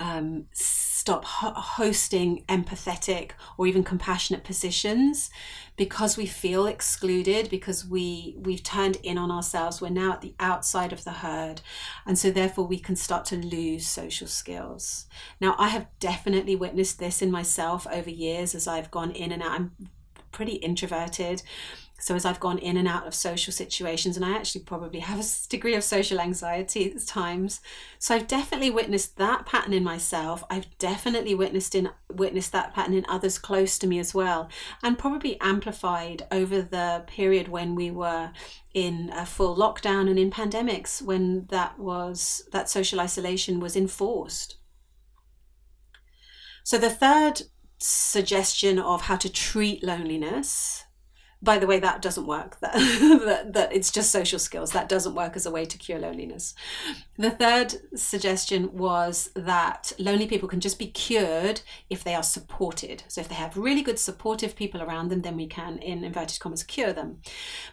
um, 0.00 0.46
stop 0.52 1.24
ho- 1.24 1.52
hosting 1.52 2.44
empathetic 2.48 3.32
or 3.58 3.66
even 3.66 3.84
compassionate 3.84 4.44
positions 4.44 5.30
because 5.76 6.16
we 6.16 6.26
feel 6.26 6.66
excluded 6.66 7.48
because 7.50 7.86
we 7.86 8.36
we've 8.38 8.62
turned 8.62 8.96
in 9.02 9.18
on 9.18 9.30
ourselves. 9.30 9.80
We're 9.80 9.90
now 9.90 10.12
at 10.12 10.20
the 10.20 10.34
outside 10.38 10.92
of 10.92 11.04
the 11.04 11.10
herd. 11.10 11.60
And 12.06 12.18
so 12.18 12.30
therefore 12.30 12.66
we 12.66 12.78
can 12.78 12.96
start 12.96 13.24
to 13.26 13.36
lose 13.36 13.86
social 13.86 14.28
skills. 14.28 15.06
Now 15.40 15.56
i 15.58 15.68
have 15.68 15.86
definitely 15.98 16.56
witnessed 16.56 16.98
this 16.98 17.22
in 17.22 17.30
myself 17.30 17.86
over 17.90 18.10
years 18.10 18.54
as 18.54 18.66
i've 18.66 18.90
gone 18.90 19.10
in 19.10 19.32
and 19.32 19.42
out. 19.42 19.52
I'm 19.52 19.72
pretty 20.30 20.54
introverted 20.54 21.42
so 22.02 22.16
as 22.16 22.24
I've 22.24 22.40
gone 22.40 22.58
in 22.58 22.76
and 22.76 22.88
out 22.88 23.06
of 23.06 23.14
social 23.14 23.52
situations, 23.52 24.16
and 24.16 24.26
I 24.26 24.32
actually 24.32 24.62
probably 24.62 24.98
have 24.98 25.20
a 25.20 25.48
degree 25.48 25.76
of 25.76 25.84
social 25.84 26.20
anxiety 26.20 26.90
at 26.90 27.06
times, 27.06 27.60
so 28.00 28.16
I've 28.16 28.26
definitely 28.26 28.70
witnessed 28.70 29.18
that 29.18 29.46
pattern 29.46 29.72
in 29.72 29.84
myself. 29.84 30.42
I've 30.50 30.66
definitely 30.78 31.36
witnessed 31.36 31.76
in 31.76 31.90
witnessed 32.10 32.50
that 32.52 32.74
pattern 32.74 32.94
in 32.94 33.06
others 33.08 33.38
close 33.38 33.78
to 33.78 33.86
me 33.86 34.00
as 34.00 34.12
well, 34.12 34.48
and 34.82 34.98
probably 34.98 35.40
amplified 35.40 36.26
over 36.32 36.60
the 36.60 37.04
period 37.06 37.46
when 37.46 37.76
we 37.76 37.92
were 37.92 38.32
in 38.74 39.12
a 39.14 39.24
full 39.24 39.56
lockdown 39.56 40.10
and 40.10 40.18
in 40.18 40.30
pandemics 40.30 41.00
when 41.00 41.46
that 41.50 41.78
was 41.78 42.42
that 42.50 42.68
social 42.68 42.98
isolation 42.98 43.60
was 43.60 43.76
enforced. 43.76 44.56
So 46.64 46.78
the 46.78 46.90
third 46.90 47.42
suggestion 47.78 48.80
of 48.80 49.02
how 49.02 49.16
to 49.16 49.30
treat 49.30 49.84
loneliness 49.84 50.84
by 51.42 51.58
the 51.58 51.66
way 51.66 51.80
that 51.80 52.00
doesn't 52.00 52.26
work. 52.26 52.58
That, 52.72 52.74
that, 53.26 53.52
that 53.54 53.72
it's 53.72 53.90
just 53.90 54.12
social 54.12 54.38
skills. 54.38 54.70
That 54.70 54.88
doesn't 54.88 55.14
work 55.14 55.34
as 55.36 55.46
a 55.46 55.50
way 55.50 55.64
to 55.64 55.76
cure 55.76 55.98
loneliness. 55.98 56.54
The 57.18 57.30
third 57.30 57.74
suggestion 57.98 58.72
was 58.72 59.30
that 59.34 59.92
lonely 59.98 60.26
people 60.26 60.48
can 60.48 60.60
just 60.60 60.78
be 60.78 60.86
cured 60.86 61.62
if 61.90 62.04
they 62.04 62.14
are 62.14 62.22
supported. 62.22 63.02
So 63.08 63.20
if 63.20 63.28
they 63.28 63.34
have 63.34 63.56
really 63.56 63.82
good 63.82 63.98
supportive 63.98 64.54
people 64.54 64.80
around 64.80 65.08
them 65.08 65.22
then 65.22 65.36
we 65.36 65.46
can 65.46 65.78
in 65.78 66.04
inverted 66.04 66.38
commas 66.40 66.62
cure 66.62 66.92
them. 66.92 67.20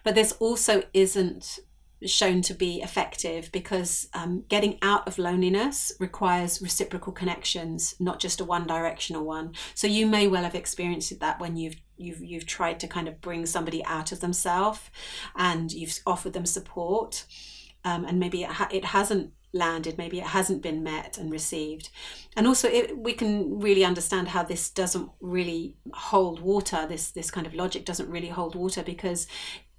But 0.04 0.16
this 0.16 0.34
also 0.40 0.84
isn't 0.94 1.60
shown 2.06 2.42
to 2.42 2.54
be 2.54 2.82
effective 2.82 3.52
because 3.52 4.08
um, 4.14 4.44
getting 4.48 4.78
out 4.82 5.08
of 5.08 5.18
loneliness 5.18 5.92
requires 6.00 6.62
reciprocal 6.62 7.12
connections, 7.12 7.96
not 8.00 8.20
just 8.20 8.40
a 8.40 8.46
one 8.46 8.66
directional 8.66 9.26
one. 9.26 9.54
So 9.76 9.88
you 9.88 10.08
may 10.08 10.28
well 10.28 10.44
have 10.44 10.56
experienced 10.56 11.20
that 11.20 11.40
when 11.40 11.58
you've 11.58 11.76
you've 12.00 12.24
you've 12.24 12.46
tried 12.46 12.80
to 12.80 12.88
kind 12.88 13.08
of 13.08 13.22
bring 13.22 13.46
somebody 13.46 13.84
out 13.86 14.12
of 14.12 14.22
themselves 14.22 14.90
and 15.36 15.72
you've 15.72 16.00
offered 16.06 16.34
them 16.34 16.46
support, 16.46 17.26
um, 17.84 18.06
and 18.06 18.20
maybe 18.20 18.44
it, 18.44 18.52
ha- 18.52 18.70
it 18.72 18.86
hasn't 18.86 19.32
landed 19.52 19.98
maybe 19.98 20.20
it 20.20 20.28
hasn't 20.28 20.62
been 20.62 20.84
met 20.84 21.18
and 21.18 21.32
received. 21.32 21.90
And 22.36 22.46
also 22.46 22.68
it, 22.68 22.98
we 22.98 23.14
can 23.14 23.60
really 23.60 23.84
understand 23.84 24.30
how 24.30 24.44
this 24.44 24.70
doesn't 24.70 25.10
really 25.20 25.76
hold 25.94 26.40
water 26.40 26.86
this 26.88 27.12
this 27.12 27.32
kind 27.32 27.48
of 27.48 27.54
logic 27.54 27.86
doesn't 27.86 28.10
really 28.10 28.30
hold 28.30 28.56
water 28.56 28.84
because 28.84 29.28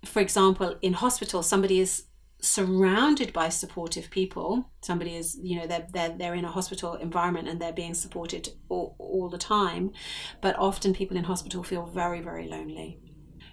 for 0.05 0.21
example 0.21 0.77
in 0.83 0.95
hospital 0.95 1.43
somebody 1.43 1.79
is 1.79 2.05
surrounded 2.40 3.32
by 3.32 3.49
supportive 3.49 4.11
people. 4.11 4.70
Somebody 4.82 5.16
is 5.16 5.38
you 5.42 5.59
know 5.59 5.66
they're, 5.66 5.87
they're 5.92 6.16
they're 6.16 6.35
in 6.35 6.44
a 6.44 6.50
hospital 6.50 6.94
environment 6.94 7.49
and 7.49 7.61
they're 7.61 7.73
being 7.73 7.94
supported 7.94 8.50
all, 8.68 8.97
all 8.99 9.28
the 9.28 9.38
time 9.38 9.92
but 10.40 10.59
often 10.59 10.94
people 10.94 11.16
in 11.16 11.25
hospital 11.25 11.62
feel 11.62 11.87
very 11.87 12.20
very 12.20 12.49
lonely. 12.49 13.00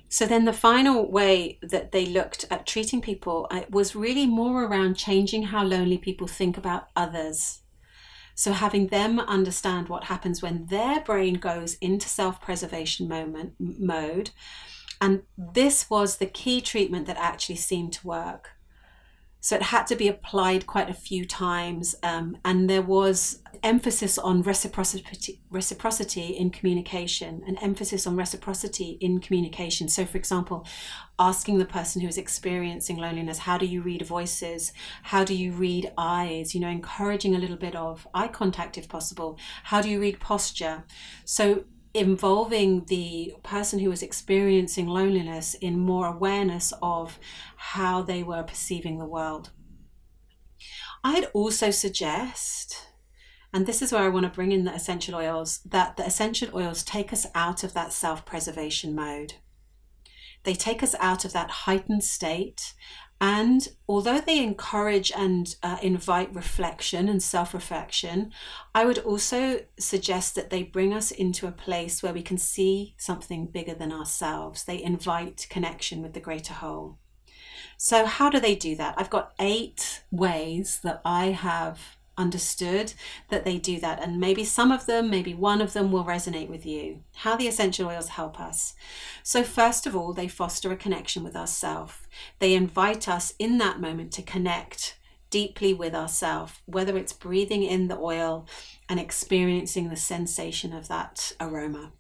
So 0.10 0.26
then 0.26 0.46
the 0.46 0.54
final 0.54 1.12
way 1.12 1.60
that 1.62 1.92
they 1.92 2.06
looked 2.06 2.46
at 2.50 2.66
treating 2.66 3.02
people 3.02 3.48
uh, 3.52 3.62
was 3.70 3.96
really 3.96 4.26
more 4.26 4.64
around 4.64 4.96
changing 4.96 5.44
how 5.44 5.66
lonely 5.66 5.98
people 5.98 6.28
think 6.28 6.58
about 6.58 6.88
others. 6.96 7.62
So 8.34 8.54
having 8.54 8.88
them 8.88 9.20
understand 9.20 9.90
what 9.90 10.06
happens 10.06 10.42
when 10.42 10.68
their 10.68 11.02
brain 11.02 11.36
goes 11.36 11.74
into 11.76 12.08
self-preservation 12.08 13.08
moment 13.10 13.56
mode 13.60 14.30
and 15.00 15.24
this 15.38 15.90
was 15.90 16.18
the 16.18 16.26
key 16.26 16.62
treatment 16.62 17.06
that 17.08 17.18
actually 17.18 17.56
seemed 17.56 17.94
to 17.94 18.08
work 18.08 18.57
so 19.40 19.56
it 19.56 19.62
had 19.62 19.88
to 19.88 19.96
be 19.96 20.08
applied 20.08 20.68
quite 20.68 20.90
a 20.90 20.94
few 20.94 21.26
times, 21.26 21.96
um, 22.04 22.38
and 22.44 22.70
there 22.70 22.82
was 22.82 23.42
emphasis 23.64 24.18
on 24.18 24.42
reciprocity, 24.42 25.42
reciprocity 25.50 26.28
in 26.28 26.50
communication, 26.50 27.44
an 27.48 27.58
emphasis 27.58 28.06
on 28.08 28.16
reciprocity 28.16 28.98
in 29.00 29.20
communication. 29.20 29.88
So, 29.88 30.06
for 30.06 30.18
example, 30.18 30.66
asking 31.20 31.58
the 31.58 31.66
person 31.66 32.02
who 32.02 32.08
is 32.08 32.18
experiencing 32.18 32.98
loneliness, 32.98 33.40
how 33.40 33.58
do 33.58 33.66
you 33.66 33.82
read 33.82 34.06
voices? 34.06 34.74
How 35.04 35.24
do 35.24 35.34
you 35.34 35.52
read 35.52 35.92
eyes? 35.98 36.54
You 36.54 36.62
know, 36.62 36.70
encouraging 36.70 37.36
a 37.36 37.40
little 37.40 37.58
bit 37.58 37.76
of 37.76 38.08
eye 38.14 38.28
contact 38.28 38.78
if 38.78 38.88
possible. 38.88 39.38
How 39.64 39.82
do 39.82 39.90
you 39.90 40.00
read 40.00 40.20
posture? 40.20 40.84
So, 41.26 41.64
involving 41.98 42.86
the 42.86 43.34
person 43.42 43.80
who 43.80 43.90
was 43.90 44.04
experiencing 44.04 44.86
loneliness 44.86 45.56
in 45.56 45.80
more 45.80 46.06
awareness 46.06 46.72
of 46.82 47.18
how 47.58 48.04
they 48.04 48.22
were 48.22 48.44
perceiving 48.44 49.00
the 49.00 49.06
world. 49.06 49.50
I'd 51.04 51.26
also 51.34 51.72
suggest, 51.72 52.88
and 53.52 53.66
this 53.66 53.82
is 53.82 53.92
where 53.92 54.04
I 54.04 54.10
want 54.10 54.26
to 54.26 54.32
bring 54.32 54.52
in 54.52 54.64
the 54.64 54.74
essential 54.74 55.16
oils, 55.16 55.60
that 55.66 55.98
the 55.98 56.06
essential 56.06 56.50
oils 56.56 56.84
take 56.84 57.12
us 57.12 57.26
out 57.34 57.64
of 57.64 57.74
that 57.74 57.92
self 57.92 58.26
preservation 58.26 58.94
mode. 58.94 59.34
They 60.44 60.54
take 60.54 60.84
us 60.84 60.96
out 61.00 61.26
of 61.26 61.34
that 61.34 61.50
heightened 61.50 62.04
state 62.04 62.74
and 63.20 63.68
although 63.88 64.20
they 64.20 64.44
encourage 64.44 65.12
and 65.12 65.56
uh, 65.64 65.78
invite 65.82 66.34
reflection 66.36 67.10
and 67.10 67.22
self 67.22 67.54
reflection, 67.54 68.32
I 68.76 68.86
would 68.86 69.00
also 69.00 69.62
suggest 69.80 70.36
that 70.36 70.52
they 70.52 70.64
bring 70.64 70.94
us 70.94 71.10
into 71.10 71.48
a 71.48 71.52
place 71.52 72.04
where 72.04 72.14
we 72.14 72.22
can 72.22 72.38
see 72.38 72.94
something 72.98 73.48
bigger 73.48 73.74
than 73.74 73.92
ourselves. 73.92 74.64
They 74.64 74.82
invite 74.82 75.48
connection 75.50 76.04
with 76.04 76.14
the 76.14 76.20
greater 76.20 76.54
whole. 76.54 77.00
So, 77.78 78.06
how 78.06 78.30
do 78.30 78.40
they 78.40 78.56
do 78.56 78.76
that? 78.76 78.96
I've 78.98 79.10
got 79.10 79.34
eight 79.40 80.04
ways 80.12 80.80
that 80.84 81.02
I 81.04 81.28
have 81.28 81.97
understood 82.18 82.94
that 83.30 83.46
they 83.46 83.58
do 83.58 83.80
that. 83.80 84.02
And 84.02 84.20
maybe 84.20 84.44
some 84.44 84.72
of 84.72 84.86
them, 84.86 85.10
maybe 85.10 85.34
one 85.34 85.62
of 85.62 85.74
them 85.74 85.92
will 85.92 86.04
resonate 86.04 86.50
with 86.50 86.66
you. 86.66 87.04
How 87.18 87.36
the 87.36 87.48
essential 87.48 87.90
oils 87.90 88.10
help 88.10 88.40
us. 88.40 88.74
So, 89.24 89.44
first 89.44 89.86
of 89.86 89.96
all, 89.96 90.14
they 90.14 90.28
foster 90.28 90.72
a 90.72 90.78
connection 90.78 91.24
with 91.24 91.36
ourself. 91.36 92.08
They 92.40 92.54
invite 92.54 93.08
us 93.08 93.34
in 93.40 93.58
that 93.60 93.80
moment 93.80 94.12
to 94.14 94.22
connect 94.22 94.98
deeply 95.30 95.74
with 95.74 95.94
ourself, 95.94 96.62
whether 96.66 96.98
it's 96.98 97.14
breathing 97.14 97.64
in 97.64 97.88
the 97.88 97.98
oil 97.98 98.48
and 98.88 99.00
experiencing 99.00 99.90
the 99.90 99.96
sensation 99.96 100.74
of 100.74 100.88
that 100.88 101.34
aroma. 101.40 101.92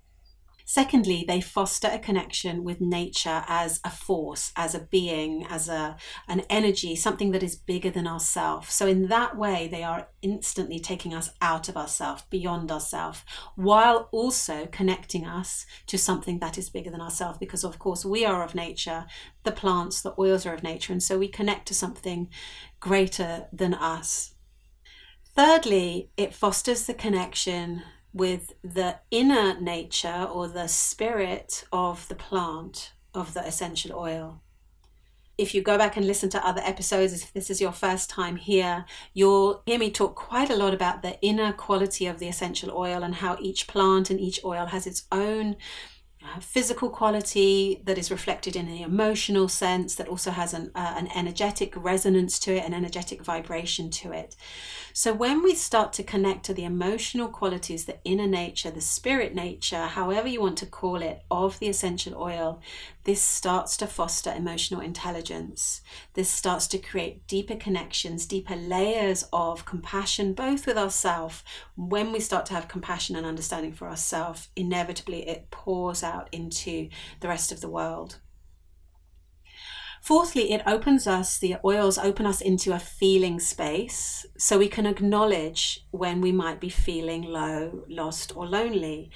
Secondly, 0.70 1.24
they 1.26 1.40
foster 1.40 1.88
a 1.88 1.98
connection 1.98 2.66
with 2.66 2.82
nature 2.82 3.46
as 3.48 3.80
a 3.86 3.90
force, 3.90 4.52
as 4.58 4.76
a 4.76 4.82
being, 4.82 5.46
as 5.46 5.70
a 5.70 5.96
an 6.28 6.42
energy, 6.50 6.94
something 6.94 7.32
that 7.32 7.42
is 7.42 7.56
bigger 7.56 7.90
than 7.90 8.06
ourselves. 8.06 8.74
So 8.74 8.86
in 8.86 9.08
that 9.08 9.38
way, 9.38 9.70
they 9.72 9.82
are 9.82 10.10
instantly 10.22 10.78
taking 10.78 11.14
us 11.14 11.30
out 11.42 11.70
of 11.70 11.78
ourselves, 11.78 12.24
beyond 12.30 12.70
ourselves, 12.70 13.24
while 13.56 14.10
also 14.12 14.68
connecting 14.70 15.26
us 15.26 15.66
to 15.86 15.98
something 15.98 16.40
that 16.40 16.58
is 16.58 16.70
bigger 16.70 16.92
than 16.92 17.00
ourselves. 17.00 17.38
Because 17.38 17.64
of 17.64 17.80
course 17.80 18.04
we 18.04 18.26
are 18.26 18.44
of 18.44 18.54
nature, 18.54 19.06
the 19.44 19.54
plants, 19.54 20.02
the 20.02 20.16
oils 20.20 20.46
are 20.46 20.54
of 20.54 20.64
nature, 20.64 20.92
and 20.92 21.02
so 21.02 21.18
we 21.18 21.30
connect 21.30 21.70
to 21.70 21.74
something 21.74 22.28
greater 22.82 23.48
than 23.54 23.74
us. 23.74 24.34
Thirdly, 25.34 26.10
it 26.18 26.34
fosters 26.34 26.88
the 26.88 26.94
connection 26.94 27.84
with 28.18 28.54
the 28.64 28.98
inner 29.12 29.60
nature 29.60 30.28
or 30.32 30.48
the 30.48 30.68
spirit 30.68 31.66
of 31.72 32.08
the 32.08 32.16
plant 32.16 32.94
of 33.14 33.34
the 33.34 33.46
essential 33.46 33.98
oil. 33.98 34.42
If 35.38 35.54
you 35.54 35.62
go 35.62 35.78
back 35.78 35.96
and 35.96 36.08
listen 36.08 36.30
to 36.32 36.46
other 36.46 36.62
episodes, 36.64 37.14
if 37.14 37.32
this 37.32 37.52
is 37.52 37.62
your 37.62 37.72
first 37.72 38.10
time 38.10 38.38
here, 38.38 38.86
you'll 39.14 39.62
hear 39.68 39.78
me 39.78 39.92
talk 39.92 40.16
quite 40.16 40.50
a 40.50 40.56
lot 40.56 40.74
about 40.74 41.04
the 41.04 41.22
inner 41.22 41.54
quality 41.54 42.08
of 42.08 42.18
the 42.18 42.28
essential 42.28 42.76
oil 42.76 43.04
and 43.04 43.16
how 43.16 43.38
each 43.40 43.68
plant 43.68 44.10
and 44.10 44.20
each 44.20 44.44
oil 44.44 44.66
has 44.68 44.88
its 44.88 45.06
own 45.12 45.56
physical 46.40 46.90
quality 46.90 47.82
that 47.86 47.98
is 47.98 48.12
reflected 48.12 48.56
in 48.56 48.68
the 48.68 48.82
emotional 48.82 49.48
sense 49.48 49.96
that 49.96 50.08
also 50.08 50.32
has 50.32 50.54
an, 50.54 50.72
uh, 50.76 50.96
an 50.98 51.08
energetic 51.16 51.74
resonance 51.76 52.40
to 52.40 52.56
it 52.56 52.66
an 52.66 52.74
energetic 52.74 53.24
vibration 53.24 53.90
to 53.90 54.12
it. 54.12 54.36
So 54.94 55.14
when 55.14 55.44
we 55.44 55.54
start 55.54 55.94
to 55.94 56.04
connect 56.04 56.46
to 56.46 56.54
the 56.54 56.64
emotional 56.66 57.28
qualities 57.28 57.86
the 57.86 57.98
inner 58.04 58.28
nature 58.28 58.72
the 58.72 58.82
spirit 58.82 59.36
nature 59.36 59.86
however 59.86 60.28
you 60.28 60.42
want 60.42 60.58
to 60.60 60.66
call 60.66 61.02
it 61.02 61.22
of 61.30 61.60
the 61.60 61.68
essential 61.68 62.16
oil 62.16 62.62
this 63.08 63.22
starts 63.22 63.78
to 63.78 63.88
foster 63.88 64.34
emotional 64.34 64.82
intelligence. 64.82 65.82
This 66.14 66.30
starts 66.30 66.68
to 66.68 66.78
create 66.78 67.26
deeper 67.26 67.56
connections, 67.56 68.26
deeper 68.26 68.58
layers 68.58 69.24
of 69.32 69.64
compassion, 69.64 70.34
both 70.34 70.68
with 70.68 70.78
ourselves. 70.78 71.42
When 71.78 72.12
we 72.12 72.20
start 72.20 72.46
to 72.48 72.54
have 72.54 72.68
compassion 72.68 73.16
and 73.16 73.26
understanding 73.26 73.72
for 73.72 73.88
ourselves, 73.88 74.50
inevitably 74.58 75.26
it 75.26 75.50
pours 75.52 76.04
out 76.04 76.28
into 76.34 76.90
the 77.22 77.30
rest 77.30 77.54
of 77.54 77.62
the 77.62 77.70
world. 77.70 78.18
Fourthly, 80.08 80.54
it 80.54 80.62
opens 80.66 81.06
us, 81.06 81.38
the 81.38 81.58
oils 81.66 81.98
open 81.98 82.26
us 82.26 82.40
into 82.40 82.74
a 82.74 82.80
feeling 82.80 83.42
space 83.42 84.26
so 84.38 84.58
we 84.58 84.70
can 84.70 84.86
acknowledge 84.86 85.86
when 85.92 86.22
we 86.22 86.32
might 86.32 86.62
be 86.62 86.70
feeling 86.70 87.24
low, 87.24 87.84
lost, 87.90 88.32
or 88.34 88.48
lonely. 88.48 89.12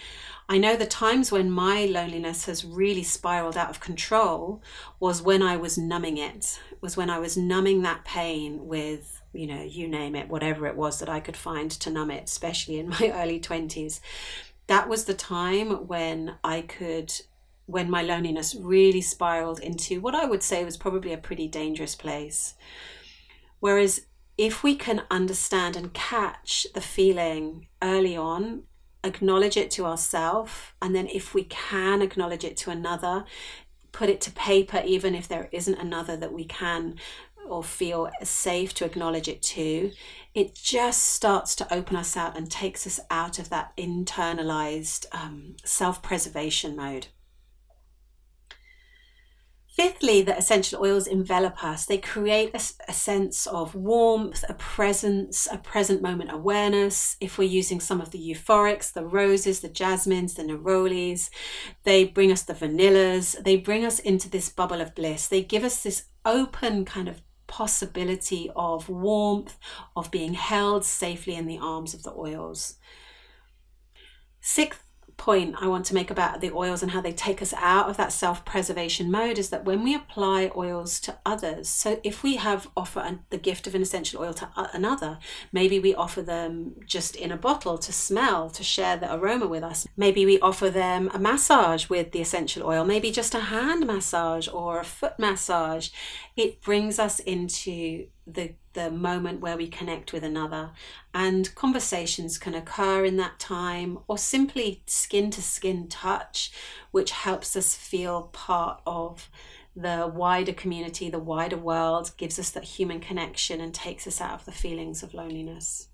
I 0.49 0.57
know 0.57 0.75
the 0.75 0.85
times 0.85 1.31
when 1.31 1.49
my 1.49 1.85
loneliness 1.85 2.43
has 2.43 2.65
really 2.65 3.03
spiraled 3.03 3.55
out 3.55 3.69
of 3.69 3.79
control 3.79 4.61
was 4.99 5.21
when 5.21 5.41
I 5.41 5.55
was 5.55 5.77
numbing 5.77 6.17
it, 6.17 6.59
was 6.81 6.97
when 6.97 7.09
I 7.09 7.19
was 7.19 7.37
numbing 7.37 7.83
that 7.83 8.03
pain 8.03 8.67
with, 8.67 9.21
you 9.31 9.47
know, 9.47 9.63
you 9.63 9.87
name 9.87 10.13
it, 10.13 10.27
whatever 10.27 10.67
it 10.67 10.75
was 10.75 10.99
that 10.99 11.07
I 11.07 11.21
could 11.21 11.37
find 11.37 11.71
to 11.71 11.89
numb 11.89 12.11
it, 12.11 12.25
especially 12.25 12.79
in 12.79 12.89
my 12.99 13.13
early 13.15 13.39
20s. 13.39 14.01
That 14.67 14.89
was 14.89 15.05
the 15.05 15.13
time 15.13 15.87
when 15.87 16.35
I 16.43 16.59
could 16.59 17.13
when 17.65 17.89
my 17.89 18.01
loneliness 18.01 18.55
really 18.55 19.01
spiraled 19.01 19.59
into 19.59 20.01
what 20.01 20.15
I 20.15 20.25
would 20.25 20.43
say 20.43 20.65
was 20.65 20.77
probably 20.77 21.13
a 21.13 21.17
pretty 21.17 21.47
dangerous 21.47 21.95
place. 21.95 22.55
Whereas 23.59 24.01
if 24.37 24.63
we 24.63 24.75
can 24.75 25.03
understand 25.11 25.75
and 25.75 25.93
catch 25.93 26.65
the 26.73 26.81
feeling 26.81 27.67
early 27.81 28.17
on 28.17 28.63
acknowledge 29.03 29.57
it 29.57 29.71
to 29.71 29.85
ourselves 29.85 30.51
and 30.81 30.95
then 30.95 31.07
if 31.07 31.33
we 31.33 31.43
can 31.43 32.01
acknowledge 32.01 32.43
it 32.43 32.55
to 32.55 32.69
another 32.69 33.25
put 33.91 34.09
it 34.09 34.21
to 34.21 34.31
paper 34.31 34.81
even 34.85 35.15
if 35.15 35.27
there 35.27 35.49
isn't 35.51 35.79
another 35.79 36.15
that 36.15 36.33
we 36.33 36.45
can 36.45 36.95
or 37.47 37.63
feel 37.63 38.09
safe 38.23 38.73
to 38.73 38.85
acknowledge 38.85 39.27
it 39.27 39.41
to 39.41 39.91
it 40.33 40.53
just 40.53 41.03
starts 41.03 41.55
to 41.55 41.73
open 41.73 41.95
us 41.95 42.15
out 42.15 42.37
and 42.37 42.49
takes 42.49 42.85
us 42.85 42.99
out 43.09 43.39
of 43.39 43.49
that 43.49 43.75
internalized 43.75 45.05
um, 45.11 45.55
self-preservation 45.65 46.75
mode 46.75 47.07
Fifthly, 49.81 50.21
the 50.21 50.37
essential 50.37 50.83
oils 50.83 51.07
envelop 51.07 51.63
us. 51.63 51.87
They 51.87 51.97
create 51.97 52.51
a, 52.53 52.61
a, 52.87 52.93
sense 52.93 53.47
of 53.47 53.73
warmth, 53.73 54.43
a 54.47 54.53
presence, 54.53 55.47
a 55.51 55.57
present 55.57 56.03
moment 56.03 56.31
awareness. 56.31 57.17
If 57.19 57.39
we're 57.39 57.49
using 57.49 57.79
some 57.79 57.99
of 57.99 58.11
the 58.11 58.19
euphorics, 58.19 58.93
the 58.93 59.03
roses, 59.03 59.61
the 59.61 59.69
jasmines, 59.69 60.35
the 60.35 60.43
nerolis, 60.43 61.31
they 61.81 62.03
bring 62.03 62.31
us 62.31 62.43
the 62.43 62.53
vanillas. 62.53 63.43
They 63.43 63.57
bring 63.57 63.83
us 63.83 63.97
into 63.97 64.29
this 64.29 64.49
bubble 64.49 64.81
of 64.81 64.93
bliss. 64.93 65.27
They 65.27 65.41
give 65.41 65.63
us 65.63 65.81
this 65.81 66.03
open 66.25 66.85
kind 66.85 67.07
of 67.07 67.23
possibility 67.47 68.51
of 68.55 68.87
warmth, 68.87 69.57
of 69.95 70.11
being 70.11 70.35
held 70.35 70.85
safely 70.85 71.33
in 71.33 71.47
the 71.47 71.57
arms 71.57 71.95
of 71.95 72.03
the 72.03 72.13
oils. 72.13 72.75
Sixth, 74.41 74.83
point 75.17 75.55
I 75.59 75.67
want 75.67 75.85
to 75.85 75.93
make 75.93 76.09
about 76.09 76.41
the 76.41 76.51
oils 76.51 76.81
and 76.81 76.91
how 76.91 77.01
they 77.01 77.11
take 77.11 77.41
us 77.41 77.53
out 77.53 77.89
of 77.89 77.97
that 77.97 78.11
self 78.11 78.43
preservation 78.45 79.11
mode 79.11 79.37
is 79.37 79.49
that 79.49 79.65
when 79.65 79.83
we 79.83 79.93
apply 79.93 80.51
oils 80.55 80.99
to 81.01 81.17
others, 81.25 81.69
so 81.69 81.99
if 82.03 82.23
we 82.23 82.37
have 82.37 82.69
offer 82.75 83.19
the 83.29 83.37
gift 83.37 83.67
of 83.67 83.75
an 83.75 83.81
essential 83.81 84.21
oil 84.21 84.33
to 84.33 84.49
another, 84.73 85.19
maybe 85.51 85.79
we 85.79 85.95
offer 85.95 86.21
them 86.21 86.75
just 86.85 87.15
in 87.15 87.31
a 87.31 87.37
bottle 87.37 87.77
to 87.77 87.93
smell, 87.93 88.49
to 88.49 88.63
share 88.63 88.97
the 88.97 89.13
aroma 89.13 89.47
with 89.47 89.63
us. 89.63 89.87
Maybe 89.95 90.25
we 90.25 90.39
offer 90.39 90.69
them 90.69 91.09
a 91.13 91.19
massage 91.19 91.89
with 91.89 92.11
the 92.11 92.21
essential 92.21 92.65
oil, 92.65 92.83
maybe 92.85 93.11
just 93.11 93.35
a 93.35 93.39
hand 93.39 93.85
massage 93.85 94.47
or 94.47 94.79
a 94.79 94.85
foot 94.85 95.17
massage. 95.17 95.89
It 96.35 96.61
brings 96.61 96.99
us 96.99 97.19
into 97.19 98.07
the 98.27 98.53
the 98.73 98.89
moment 98.89 99.41
where 99.41 99.57
we 99.57 99.67
connect 99.67 100.13
with 100.13 100.23
another. 100.23 100.71
And 101.13 101.53
conversations 101.55 102.37
can 102.37 102.55
occur 102.55 103.05
in 103.05 103.17
that 103.17 103.39
time 103.39 103.99
or 104.07 104.17
simply 104.17 104.83
skin 104.85 105.29
to 105.31 105.41
skin 105.41 105.87
touch 105.87 106.51
which 106.91 107.11
helps 107.11 107.55
us 107.55 107.75
feel 107.75 108.23
part 108.33 108.81
of 108.85 109.29
the 109.75 110.11
wider 110.13 110.51
community 110.51 111.09
the 111.09 111.17
wider 111.17 111.55
world 111.55 112.11
gives 112.17 112.37
us 112.37 112.49
that 112.49 112.65
human 112.65 112.99
connection 112.99 113.61
and 113.61 113.73
takes 113.73 114.05
us 114.05 114.19
out 114.19 114.33
of 114.33 114.45
the 114.45 114.51
feelings 114.51 115.01
of 115.01 115.13
loneliness 115.13 115.87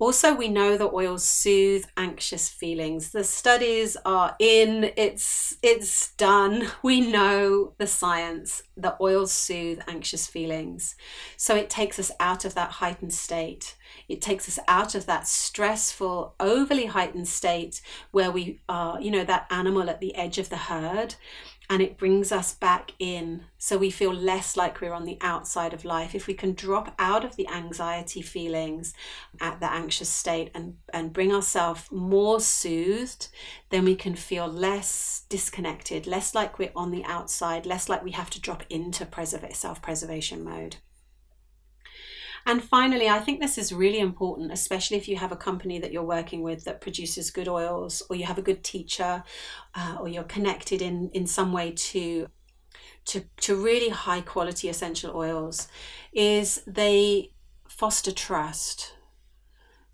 also, 0.00 0.34
we 0.34 0.48
know 0.48 0.76
that 0.76 0.92
oils 0.92 1.24
soothe 1.24 1.84
anxious 1.96 2.48
feelings. 2.48 3.12
The 3.12 3.22
studies 3.22 3.96
are 4.04 4.34
in, 4.40 4.90
it's 4.96 5.56
it's 5.62 6.12
done. 6.14 6.68
We 6.82 7.00
know 7.00 7.72
the 7.78 7.86
science 7.86 8.62
that 8.76 8.98
oils 9.00 9.32
soothe 9.32 9.80
anxious 9.86 10.26
feelings. 10.26 10.96
So 11.36 11.54
it 11.54 11.70
takes 11.70 11.98
us 11.98 12.10
out 12.20 12.44
of 12.44 12.54
that 12.54 12.72
heightened 12.72 13.14
state. 13.14 13.76
It 14.08 14.20
takes 14.20 14.48
us 14.48 14.58
out 14.68 14.94
of 14.94 15.06
that 15.06 15.26
stressful, 15.26 16.34
overly 16.40 16.86
heightened 16.86 17.28
state 17.28 17.80
where 18.10 18.30
we 18.30 18.60
are, 18.68 19.00
you 19.00 19.10
know, 19.10 19.24
that 19.24 19.46
animal 19.50 19.88
at 19.88 20.00
the 20.00 20.14
edge 20.14 20.38
of 20.38 20.50
the 20.50 20.56
herd 20.56 21.14
and 21.70 21.82
it 21.82 21.96
brings 21.96 22.30
us 22.32 22.54
back 22.54 22.92
in. 22.98 23.44
So 23.58 23.78
we 23.78 23.90
feel 23.90 24.12
less 24.12 24.56
like 24.56 24.80
we're 24.80 24.92
on 24.92 25.04
the 25.04 25.18
outside 25.20 25.72
of 25.72 25.84
life. 25.84 26.14
If 26.14 26.26
we 26.26 26.34
can 26.34 26.54
drop 26.54 26.94
out 26.98 27.24
of 27.24 27.36
the 27.36 27.48
anxiety 27.48 28.22
feelings 28.22 28.94
at 29.40 29.60
the 29.60 29.70
anxious 29.70 30.08
state 30.08 30.50
and 30.54 30.76
and 30.92 31.12
bring 31.12 31.32
ourselves 31.32 31.90
more 31.90 32.40
soothed 32.40 33.28
then 33.70 33.84
we 33.84 33.94
can 33.94 34.14
feel 34.14 34.46
less 34.46 35.24
disconnected 35.28 36.06
less 36.06 36.34
like 36.34 36.58
we're 36.58 36.70
on 36.76 36.90
the 36.90 37.04
outside 37.04 37.66
less 37.66 37.88
like 37.88 38.02
we 38.02 38.12
have 38.12 38.30
to 38.30 38.40
drop 38.40 38.64
into 38.70 39.06
self-preservation 39.52 40.44
mode 40.44 40.76
and 42.46 42.62
finally, 42.62 43.08
I 43.08 43.20
think 43.20 43.40
this 43.40 43.58
is 43.58 43.72
really 43.72 43.98
important, 43.98 44.52
especially 44.52 44.96
if 44.96 45.08
you 45.08 45.16
have 45.16 45.32
a 45.32 45.36
company 45.36 45.78
that 45.78 45.92
you're 45.92 46.02
working 46.02 46.42
with 46.42 46.64
that 46.64 46.80
produces 46.80 47.30
good 47.30 47.48
oils, 47.48 48.02
or 48.08 48.16
you 48.16 48.24
have 48.24 48.38
a 48.38 48.42
good 48.42 48.62
teacher, 48.62 49.24
uh, 49.74 49.96
or 50.00 50.08
you're 50.08 50.24
connected 50.24 50.82
in, 50.82 51.10
in 51.14 51.26
some 51.26 51.52
way 51.52 51.72
to, 51.72 52.28
to, 53.06 53.24
to 53.38 53.56
really 53.56 53.88
high 53.88 54.20
quality 54.20 54.68
essential 54.68 55.16
oils, 55.16 55.68
is 56.12 56.62
they 56.66 57.32
foster 57.66 58.12
trust 58.12 58.94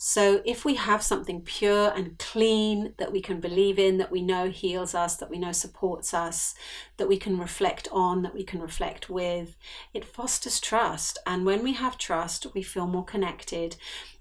so, 0.03 0.41
if 0.47 0.65
we 0.65 0.77
have 0.77 1.03
something 1.03 1.43
pure 1.43 1.91
and 1.91 2.19
clean 2.19 2.95
that 2.97 3.13
we 3.13 3.21
can 3.21 3.39
believe 3.39 3.79
in, 3.79 3.99
that 3.99 4.11
we 4.11 4.23
know 4.23 4.49
heals 4.49 4.95
us, 4.95 5.17
that 5.17 5.29
we 5.29 5.39
know 5.39 5.53
supports 5.53 6.15
us, 6.15 6.55
that 6.97 7.07
we 7.07 7.19
can 7.19 7.39
reflect 7.39 7.87
on, 7.93 8.23
that 8.23 8.33
we 8.33 8.43
can 8.43 8.63
reflect 8.63 9.11
with, 9.11 9.57
it 9.93 10.07
fosters 10.07 10.59
trust. 10.59 11.19
And 11.27 11.45
when 11.45 11.63
we 11.63 11.75
have 11.75 11.99
trust, 11.99 12.47
we 12.55 12.63
feel 12.63 12.87
more 12.87 13.05
connected. 13.05 13.77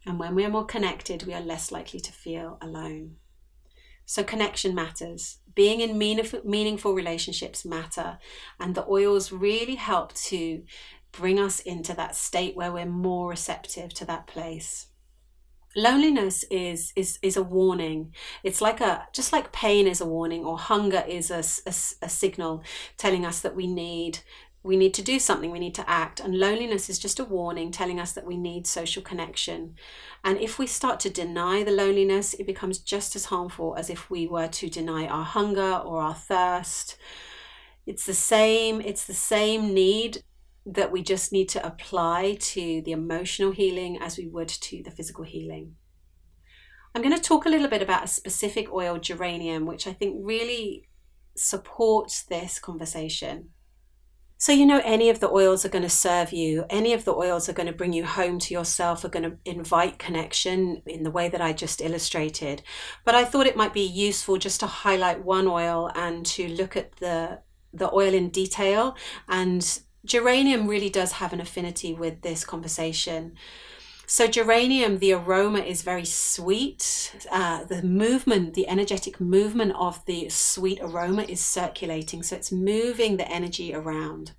And 0.06 0.20
when 0.20 0.36
we 0.36 0.44
are 0.44 0.50
more 0.50 0.66
connected, 0.66 1.24
we 1.24 1.34
are 1.34 1.40
less 1.40 1.72
likely 1.72 2.02
to 2.02 2.12
feel 2.12 2.58
alone. 2.62 3.16
So, 4.06 4.22
connection 4.22 4.76
matters. 4.76 5.38
Being 5.56 5.80
in 5.80 5.98
meaningful, 5.98 6.42
meaningful 6.44 6.94
relationships 6.94 7.64
matter. 7.64 8.18
And 8.60 8.76
the 8.76 8.86
oils 8.86 9.32
really 9.32 9.76
help 9.76 10.14
to 10.26 10.62
bring 11.14 11.40
us 11.40 11.62
into 11.62 11.94
that 11.94 12.18
state 12.18 12.58
where 12.58 12.74
we're 12.74 12.86
more 12.86 13.30
receptive 13.30 13.94
to 13.94 14.04
that 14.08 14.28
place 14.28 14.89
loneliness 15.76 16.44
is 16.50 16.94
is 16.96 17.20
is 17.22 17.38
a 17.38 17.44
warning. 17.44 18.14
It's 18.44 18.62
like 18.62 18.82
a 18.82 19.08
just 19.14 19.32
like 19.32 19.52
pain 19.52 19.88
is 19.88 20.02
a 20.02 20.06
warning 20.06 20.46
or 20.46 20.58
hunger 20.58 21.04
is 21.08 21.32
a, 21.32 21.44
a, 21.66 21.74
a, 22.06 22.10
signal 22.10 22.64
telling 22.98 23.26
us 23.26 23.42
that 23.42 23.56
we 23.56 23.68
need 23.68 24.20
we 24.62 24.76
need 24.76 24.94
to 24.94 25.02
do 25.02 25.20
something 25.20 25.52
we 25.52 25.60
need 25.60 25.76
to 25.76 25.90
act. 25.90 26.20
And 26.20 26.38
loneliness 26.38 26.90
is 26.90 27.00
just 27.00 27.20
a 27.20 27.24
warning 27.24 27.72
telling 27.72 28.00
us 28.00 28.12
that 28.14 28.26
we 28.26 28.36
need 28.36 28.68
social 28.68 29.02
connection. 29.02 29.76
And 30.24 30.38
if 30.40 30.60
we 30.60 30.68
start 30.68 31.00
to 31.02 31.10
deny 31.10 31.64
the 31.64 31.72
loneliness 31.72 32.34
it 32.34 32.46
becomes 32.46 32.80
just 32.80 33.16
as 33.16 33.26
harmful 33.26 33.76
as 33.78 33.90
if 33.90 34.10
we 34.10 34.28
were 34.28 34.48
to 34.48 34.70
deny 34.70 35.08
our 35.08 35.24
hunger 35.24 35.76
or 35.76 36.02
our 36.02 36.16
thirst. 36.16 36.98
It's 37.86 38.06
the 38.06 38.14
same 38.14 38.82
it's 38.82 39.06
the 39.06 39.14
same 39.14 39.74
need 39.74 40.24
that 40.74 40.92
we 40.92 41.02
just 41.02 41.32
need 41.32 41.50
to 41.50 41.66
apply 41.66 42.38
to 42.40 42.82
the 42.84 42.92
emotional 42.92 43.52
healing 43.52 43.98
as 44.02 44.18
we 44.18 44.28
would 44.28 44.50
to 44.50 44.84
the 44.84 44.92
physical 44.92 45.24
healing. 45.24 45.76
I'm 46.94 47.02
going 47.02 47.16
to 47.16 47.22
talk 47.22 47.46
a 47.46 47.50
little 47.50 47.68
bit 47.68 47.82
about 47.82 48.04
a 48.04 48.08
specific 48.08 48.72
oil, 48.72 48.98
geranium, 48.98 49.66
which 49.66 49.88
I 49.88 49.94
think 49.94 50.18
really 50.24 50.88
supports 51.36 52.24
this 52.24 52.60
conversation. 52.60 53.50
So, 54.38 54.54
you 54.54 54.66
know, 54.66 54.82
any 54.86 55.10
of 55.10 55.20
the 55.20 55.30
oils 55.30 55.66
are 55.66 55.70
going 55.70 55.84
to 55.84 55.90
serve 55.90 56.32
you, 56.32 56.66
any 56.70 56.94
of 56.94 57.04
the 57.04 57.14
oils 57.14 57.50
are 57.50 57.54
going 57.54 57.68
to 57.68 57.74
bring 57.74 57.92
you 57.92 58.06
home 58.06 58.40
to 58.40 58.54
yourself, 58.54 59.04
are 59.04 59.10
going 59.10 59.30
to 59.30 59.38
invite 59.44 60.00
connection 60.00 60.82
in 60.86 61.04
the 61.04 61.12
way 61.12 61.28
that 61.28 61.42
I 61.42 61.52
just 61.52 61.82
illustrated. 61.82 62.62
But 63.04 63.16
I 63.16 63.26
thought 63.26 63.48
it 63.48 63.58
might 63.58 63.74
be 63.74 63.86
useful 63.86 64.38
just 64.38 64.62
to 64.62 64.68
highlight 64.68 65.26
one 65.26 65.48
oil 65.48 65.92
and 65.94 66.26
to 66.28 66.48
look 66.48 66.78
at 66.78 66.96
the 66.98 67.42
the 67.72 67.94
oil 67.94 68.14
in 68.14 68.30
detail 68.30 68.96
and 69.28 69.82
geranium 70.06 70.68
really 70.68 70.90
does 70.90 71.14
have 71.14 71.34
an 71.34 71.42
affinity 71.42 71.94
with 71.94 72.22
this 72.22 72.44
conversation. 72.44 73.36
So, 74.06 74.26
geranium, 74.26 74.98
the 74.98 75.14
aroma 75.14 75.60
is 75.60 75.84
very 75.84 76.06
sweet. 76.06 77.16
Uh, 77.32 77.64
the 77.66 77.84
movement, 77.84 78.56
the 78.56 78.68
energetic 78.68 79.22
movement 79.22 79.74
of 79.76 80.04
the 80.06 80.30
sweet 80.30 80.80
aroma 80.82 81.24
is 81.24 81.46
circulating. 81.46 82.24
So, 82.24 82.36
it's 82.36 82.52
moving 82.52 83.18
the 83.18 83.32
energy 83.32 83.72
around. 83.72 84.32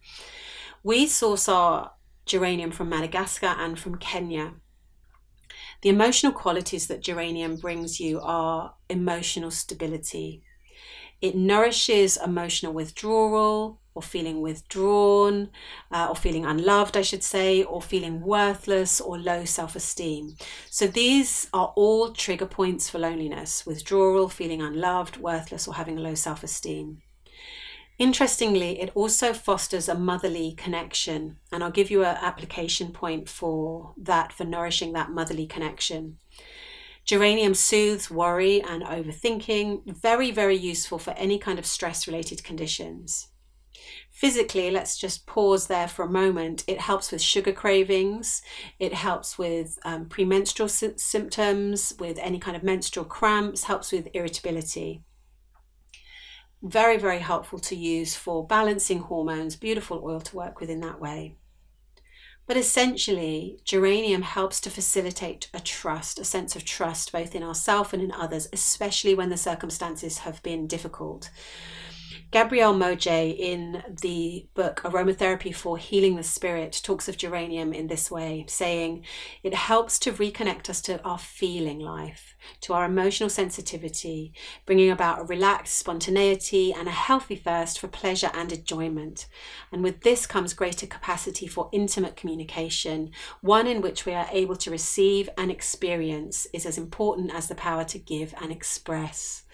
We 0.83 1.07
source 1.07 1.49
our 1.49 1.93
geranium 2.27 2.73
from 2.73 2.89
Madagascar 2.89 3.55
and 3.59 3.79
from 3.79 3.99
Kenya. 3.99 4.55
The 5.83 5.89
emotional 5.89 6.33
qualities 6.33 6.89
that 6.89 7.01
geranium 7.01 7.57
brings 7.57 8.01
you 8.01 8.21
are 8.21 8.75
emotional 8.89 9.51
stability. 9.51 10.43
It 11.21 11.35
nourishes 11.35 12.17
emotional 12.17 12.73
withdrawal, 12.73 13.81
or 13.95 14.03
feeling 14.03 14.41
withdrawn, 14.41 15.51
uh, 15.91 16.07
or 16.09 16.17
feeling 16.17 16.47
unloved, 16.47 16.97
I 16.97 17.03
should 17.03 17.23
say, 17.23 17.63
or 17.63 17.83
feeling 17.83 18.21
worthless 18.21 19.01
or 19.01 19.19
low 19.19 19.45
self 19.45 19.77
esteem. 19.77 20.37
So 20.71 20.87
these 20.87 21.49
are 21.53 21.73
all 21.77 22.13
trigger 22.13 22.47
points 22.47 22.89
for 22.89 22.99
loneliness 22.99 23.67
withdrawal, 23.67 24.29
feeling 24.29 24.63
unloved, 24.63 25.17
worthless, 25.17 25.67
or 25.67 25.75
having 25.75 25.97
low 25.97 26.15
self 26.15 26.43
esteem. 26.43 27.03
Interestingly, 27.99 28.81
it 28.81 28.91
also 28.95 29.35
fosters 29.35 29.87
a 29.87 29.95
motherly 29.95 30.55
connection, 30.57 31.37
and 31.53 31.63
I'll 31.63 31.71
give 31.71 31.91
you 31.91 32.03
an 32.03 32.17
application 32.23 32.93
point 32.93 33.29
for 33.29 33.93
that, 33.99 34.33
for 34.33 34.45
nourishing 34.45 34.95
that 34.95 35.11
motherly 35.11 35.47
connection. 35.47 36.17
Geranium 37.11 37.55
soothes 37.55 38.09
worry 38.09 38.63
and 38.63 38.85
overthinking, 38.85 39.83
very, 40.01 40.31
very 40.31 40.55
useful 40.55 40.97
for 40.97 41.11
any 41.15 41.41
kind 41.41 41.59
of 41.59 41.67
stress 41.67 42.07
related 42.07 42.45
conditions. 42.45 43.31
Physically, 44.13 44.71
let's 44.71 44.97
just 44.97 45.27
pause 45.27 45.67
there 45.67 45.89
for 45.89 46.05
a 46.05 46.09
moment. 46.09 46.63
It 46.69 46.79
helps 46.79 47.11
with 47.11 47.21
sugar 47.21 47.53
cravings, 47.53 48.43
it 48.79 48.95
helps 48.95 49.37
with 49.37 49.77
um, 49.85 50.09
premenstrual 50.09 50.69
sy- 50.69 50.93
symptoms, 50.99 51.95
with 51.99 52.17
any 52.21 52.39
kind 52.39 52.57
of 52.57 52.63
menstrual 52.63 53.07
cramps, 53.07 53.65
helps 53.65 53.91
with 53.91 54.07
irritability. 54.15 55.03
Very, 56.63 56.97
very 56.97 57.19
helpful 57.19 57.59
to 57.59 57.75
use 57.75 58.15
for 58.15 58.47
balancing 58.47 59.01
hormones, 59.01 59.57
beautiful 59.57 60.01
oil 60.05 60.21
to 60.21 60.37
work 60.37 60.61
with 60.61 60.71
in 60.71 60.79
that 60.83 61.01
way. 61.01 61.40
But 62.51 62.57
essentially, 62.57 63.61
geranium 63.63 64.23
helps 64.23 64.61
to 64.63 64.71
facilitate 64.71 65.49
a 65.55 65.61
trust, 65.61 66.19
a 66.19 66.25
sense 66.25 66.57
of 66.57 66.65
trust 66.65 67.13
both 67.13 67.37
in 67.37 67.45
ourselves 67.45 67.93
and 67.93 68.03
in 68.03 68.11
others, 68.11 68.49
especially 68.53 69.15
when 69.15 69.31
the 69.31 69.37
circumstances 69.37 70.19
have 70.27 70.43
been 70.43 70.67
difficult. 70.67 71.31
Gabriel 72.31 72.73
Mojay, 72.75 73.37
in 73.37 73.83
the 74.03 74.47
book 74.55 74.81
Aromatherapy 74.85 75.55
for 75.55 75.77
Healing 75.79 76.17
the 76.17 76.23
Spirit, 76.23 76.81
talks 76.83 77.09
of 77.09 77.17
geranium 77.17 77.73
in 77.73 77.89
this 77.89 78.11
way, 78.11 78.45
saying 78.49 79.05
it 79.43 79.55
helps 79.55 79.99
to 80.01 80.13
reconnect 80.13 80.71
us 80.71 80.81
to 80.83 81.03
our 81.03 81.19
feeling 81.19 81.79
life, 81.81 82.37
to 82.63 82.73
our 82.73 82.85
emotional 82.85 83.29
sensitivity, 83.29 84.33
bringing 84.67 84.91
about 84.91 85.21
a 85.21 85.25
relaxed 85.25 85.77
spontaneity 85.77 86.73
and 86.73 86.89
a 86.89 86.93
healthy 86.93 87.37
thirst 87.37 87.79
for 87.79 87.89
pleasure 87.89 88.31
and 88.35 88.53
enjoyment. 88.53 89.27
And 89.73 89.83
with 89.83 90.03
this 90.03 90.27
comes 90.27 90.55
greater 90.55 90.87
capacity 90.87 91.47
for 91.47 91.69
intimate 91.73 92.17
communication, 92.17 93.11
one 93.41 93.67
in 93.67 93.81
which 93.81 94.07
we 94.07 94.15
are 94.15 94.29
able 94.31 94.57
to 94.57 94.71
receive 94.71 95.29
and 95.37 95.51
experience 95.51 96.47
is 96.53 96.67
as 96.67 96.79
important 96.79 97.35
as 97.35 97.49
the 97.49 97.55
power 97.55 97.85
to 97.85 97.99
give 97.99 98.35
and 98.41 98.53
express. 98.53 99.45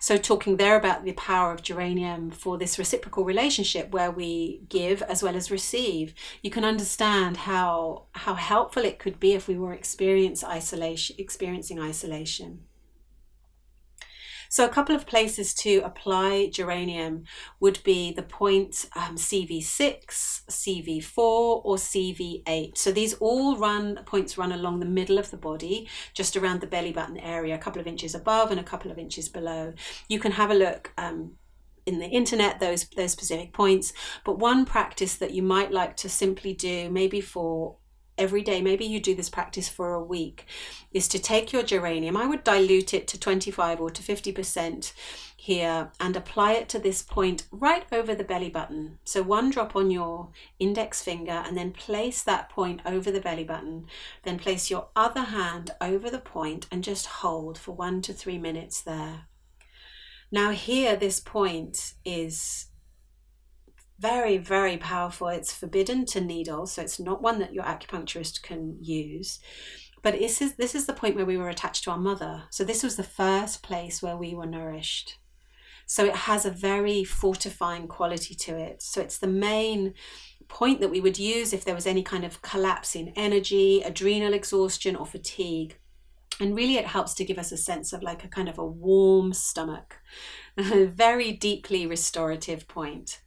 So, 0.00 0.16
talking 0.16 0.56
there 0.56 0.76
about 0.76 1.04
the 1.04 1.12
power 1.12 1.52
of 1.52 1.62
geranium 1.62 2.30
for 2.30 2.56
this 2.58 2.78
reciprocal 2.78 3.24
relationship 3.24 3.90
where 3.92 4.10
we 4.10 4.62
give 4.68 5.02
as 5.02 5.22
well 5.22 5.36
as 5.36 5.50
receive, 5.50 6.14
you 6.42 6.50
can 6.50 6.64
understand 6.64 7.36
how 7.36 8.06
how 8.12 8.34
helpful 8.34 8.84
it 8.84 8.98
could 8.98 9.20
be 9.20 9.34
if 9.34 9.46
we 9.46 9.58
were 9.58 9.74
experience 9.74 10.42
isolation, 10.42 11.16
experiencing 11.18 11.78
isolation. 11.78 12.64
So, 14.50 14.66
a 14.66 14.68
couple 14.68 14.96
of 14.96 15.06
places 15.06 15.54
to 15.54 15.78
apply 15.84 16.50
geranium 16.52 17.22
would 17.60 17.80
be 17.84 18.12
the 18.12 18.24
point 18.24 18.86
um, 18.96 19.14
CV6, 19.14 20.42
CV4, 20.50 21.18
or 21.18 21.76
CV8. 21.76 22.76
So, 22.76 22.90
these 22.90 23.14
all 23.14 23.56
run 23.56 24.00
points 24.06 24.36
run 24.36 24.50
along 24.50 24.80
the 24.80 24.86
middle 24.86 25.18
of 25.18 25.30
the 25.30 25.36
body, 25.36 25.88
just 26.14 26.36
around 26.36 26.60
the 26.60 26.66
belly 26.66 26.90
button 26.90 27.16
area, 27.16 27.54
a 27.54 27.58
couple 27.58 27.80
of 27.80 27.86
inches 27.86 28.12
above 28.12 28.50
and 28.50 28.58
a 28.58 28.64
couple 28.64 28.90
of 28.90 28.98
inches 28.98 29.28
below. 29.28 29.72
You 30.08 30.18
can 30.18 30.32
have 30.32 30.50
a 30.50 30.54
look. 30.54 30.92
Um, 30.98 31.36
in 31.86 31.98
the 31.98 32.06
internet 32.06 32.60
those 32.60 32.84
those 32.90 33.10
specific 33.10 33.54
points 33.54 33.94
but 34.22 34.38
one 34.38 34.66
practice 34.66 35.16
that 35.16 35.32
you 35.32 35.42
might 35.42 35.72
like 35.72 35.96
to 35.96 36.10
simply 36.10 36.52
do 36.52 36.90
maybe 36.90 37.22
for 37.22 37.76
every 38.16 38.42
day, 38.42 38.60
maybe 38.60 38.84
you 38.84 39.00
do 39.00 39.14
this 39.14 39.28
practice 39.28 39.68
for 39.68 39.92
a 39.92 40.02
week, 40.02 40.46
is 40.92 41.08
to 41.08 41.18
take 41.18 41.52
your 41.52 41.62
geranium. 41.62 42.16
I 42.16 42.26
would 42.26 42.44
dilute 42.44 42.94
it 42.94 43.08
to 43.08 43.18
25 43.18 43.80
or 43.80 43.90
to 43.90 44.02
50% 44.02 44.92
here 45.36 45.90
and 45.98 46.16
apply 46.16 46.52
it 46.52 46.68
to 46.68 46.78
this 46.78 47.02
point 47.02 47.46
right 47.50 47.84
over 47.90 48.14
the 48.14 48.24
belly 48.24 48.50
button. 48.50 48.98
So 49.04 49.22
one 49.22 49.50
drop 49.50 49.74
on 49.74 49.90
your 49.90 50.28
index 50.58 51.02
finger 51.02 51.42
and 51.46 51.56
then 51.56 51.72
place 51.72 52.22
that 52.22 52.50
point 52.50 52.82
over 52.84 53.10
the 53.10 53.20
belly 53.20 53.44
button. 53.44 53.86
Then 54.22 54.38
place 54.38 54.70
your 54.70 54.88
other 54.94 55.22
hand 55.22 55.70
over 55.80 56.10
the 56.10 56.18
point 56.18 56.66
and 56.70 56.84
just 56.84 57.06
hold 57.06 57.56
for 57.56 57.72
one 57.72 58.02
to 58.02 58.12
three 58.12 58.38
minutes 58.38 58.82
there. 58.82 59.26
Now, 60.32 60.50
here, 60.50 60.94
this 60.94 61.18
point 61.18 61.94
is 62.04 62.66
very, 64.00 64.38
very 64.38 64.78
powerful. 64.78 65.28
It's 65.28 65.52
forbidden 65.52 66.06
to 66.06 66.20
needle, 66.20 66.66
so 66.66 66.82
it's 66.82 66.98
not 66.98 67.22
one 67.22 67.38
that 67.38 67.52
your 67.52 67.64
acupuncturist 67.64 68.42
can 68.42 68.78
use. 68.80 69.38
But 70.02 70.18
this 70.18 70.40
is 70.40 70.54
this 70.54 70.74
is 70.74 70.86
the 70.86 70.94
point 70.94 71.16
where 71.16 71.26
we 71.26 71.36
were 71.36 71.50
attached 71.50 71.84
to 71.84 71.90
our 71.90 71.98
mother. 71.98 72.44
So 72.50 72.64
this 72.64 72.82
was 72.82 72.96
the 72.96 73.02
first 73.02 73.62
place 73.62 74.02
where 74.02 74.16
we 74.16 74.34
were 74.34 74.46
nourished. 74.46 75.18
So 75.84 76.04
it 76.04 76.14
has 76.14 76.46
a 76.46 76.50
very 76.50 77.04
fortifying 77.04 77.88
quality 77.88 78.34
to 78.36 78.56
it. 78.56 78.80
So 78.80 79.00
it's 79.00 79.18
the 79.18 79.26
main 79.26 79.94
point 80.48 80.80
that 80.80 80.90
we 80.90 81.00
would 81.00 81.18
use 81.18 81.52
if 81.52 81.64
there 81.64 81.74
was 81.74 81.86
any 81.86 82.02
kind 82.02 82.24
of 82.24 82.42
collapse 82.42 82.94
in 82.96 83.12
energy, 83.16 83.82
adrenal 83.82 84.32
exhaustion, 84.32 84.96
or 84.96 85.04
fatigue. 85.04 85.78
And 86.40 86.56
really, 86.56 86.76
it 86.76 86.86
helps 86.86 87.12
to 87.14 87.24
give 87.24 87.38
us 87.38 87.52
a 87.52 87.56
sense 87.58 87.92
of 87.92 88.02
like 88.02 88.24
a 88.24 88.28
kind 88.28 88.48
of 88.48 88.58
a 88.58 88.64
warm 88.64 89.34
stomach, 89.34 89.96
a 90.56 90.86
very 90.86 91.32
deeply 91.32 91.86
restorative 91.86 92.66
point. 92.66 93.20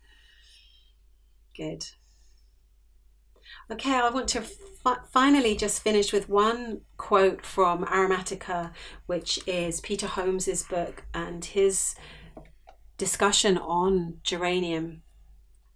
Good. 1.56 1.86
Okay, 3.72 3.96
I 3.96 4.10
want 4.10 4.28
to 4.30 4.42
fi- 4.42 4.98
finally 5.12 5.56
just 5.56 5.82
finish 5.82 6.12
with 6.12 6.30
one 6.30 6.82
quote 6.98 7.46
from 7.46 7.86
Aromatica, 7.86 8.72
which 9.06 9.40
is 9.48 9.82
Peter 9.82 10.08
Holmes's 10.08 10.64
book 10.64 11.04
and 11.14 11.46
his 11.46 11.96
discussion 12.98 13.58
on 13.58 14.20
geranium. 14.24 15.02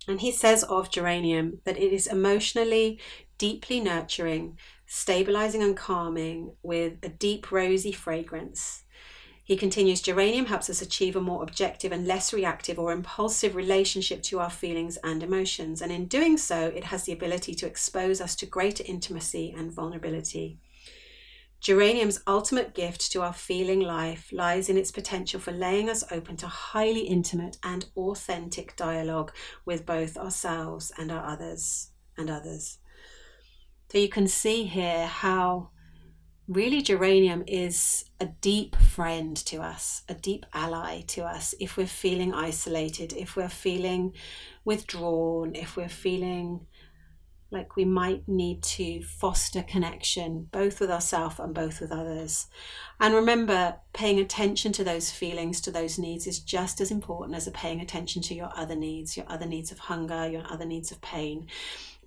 And 0.07 0.21
he 0.21 0.31
says 0.31 0.63
of 0.63 0.89
geranium 0.89 1.59
that 1.65 1.77
it 1.77 1.93
is 1.93 2.07
emotionally 2.07 2.99
deeply 3.37 3.79
nurturing, 3.79 4.57
stabilizing 4.85 5.61
and 5.61 5.77
calming 5.77 6.55
with 6.63 6.93
a 7.03 7.09
deep 7.09 7.51
rosy 7.51 7.91
fragrance. 7.91 8.83
He 9.47 9.55
continues 9.55 10.01
Geranium 10.01 10.47
helps 10.47 10.69
us 10.69 10.81
achieve 10.81 11.15
a 11.15 11.21
more 11.21 11.41
objective 11.41 11.93
and 11.93 12.05
less 12.05 12.33
reactive 12.33 12.77
or 12.77 12.91
impulsive 12.91 13.55
relationship 13.55 14.21
to 14.23 14.41
our 14.41 14.49
feelings 14.49 14.97
and 15.05 15.23
emotions. 15.23 15.81
And 15.81 15.89
in 15.89 16.07
doing 16.07 16.35
so, 16.35 16.67
it 16.75 16.83
has 16.83 17.05
the 17.05 17.13
ability 17.13 17.55
to 17.55 17.65
expose 17.65 18.19
us 18.19 18.35
to 18.35 18.45
greater 18.45 18.83
intimacy 18.85 19.55
and 19.57 19.71
vulnerability. 19.71 20.59
Geranium's 21.61 22.19
ultimate 22.27 22.75
gift 22.75 23.09
to 23.13 23.21
our 23.21 23.31
feeling 23.31 23.79
life 23.79 24.33
lies 24.33 24.67
in 24.67 24.75
its 24.75 24.91
potential 24.91 25.39
for 25.39 25.53
laying 25.53 25.89
us 25.89 26.03
open 26.11 26.35
to 26.35 26.47
highly 26.47 27.07
intimate 27.07 27.57
and 27.63 27.85
authentic 27.95 28.75
dialogue 28.75 29.31
with 29.63 29.85
both 29.85 30.17
ourselves 30.17 30.91
and 30.97 31.09
our 31.09 31.25
others 31.25 31.91
and 32.17 32.29
others. 32.29 32.79
So 33.93 33.97
you 33.97 34.09
can 34.09 34.27
see 34.27 34.65
here 34.65 35.07
how 35.07 35.69
really 36.47 36.81
geranium 36.81 37.43
is 37.45 38.05
a 38.19 38.25
deep 38.25 38.75
friend 38.75 39.35
to 39.35 39.57
us, 39.57 40.03
a 40.07 40.13
deep 40.13 40.45
ally 40.53 41.01
to 41.07 41.23
us 41.23 41.53
if 41.59 41.77
we're 41.77 41.85
feeling 41.85 42.33
isolated, 42.33 43.13
if 43.13 43.35
we're 43.35 43.49
feeling 43.49 44.13
withdrawn, 44.63 45.55
if 45.55 45.75
we're 45.75 45.89
feeling 45.89 46.65
like 47.49 47.77
we 47.77 47.85
might 47.85 48.27
need 48.27 48.61
to 48.61 49.01
foster 49.03 49.63
connection 49.63 50.47
both 50.51 50.81
with 50.81 50.91
ourselves 50.91 51.39
and 51.39 51.53
both 51.53 51.79
with 51.79 51.93
others. 51.93 52.47
And 52.99 53.13
remember, 53.13 53.75
paying 53.93 54.19
attention 54.19 54.73
to 54.73 54.83
those 54.83 55.11
feelings, 55.11 55.61
to 55.61 55.71
those 55.71 55.97
needs, 55.97 56.27
is 56.27 56.39
just 56.39 56.81
as 56.81 56.91
important 56.91 57.37
as 57.37 57.47
paying 57.49 57.79
attention 57.79 58.21
to 58.23 58.35
your 58.35 58.49
other 58.55 58.75
needs, 58.75 59.15
your 59.15 59.25
other 59.29 59.45
needs 59.45 59.71
of 59.71 59.79
hunger, 59.79 60.27
your 60.27 60.43
other 60.49 60.65
needs 60.65 60.91
of 60.91 61.01
pain 61.01 61.47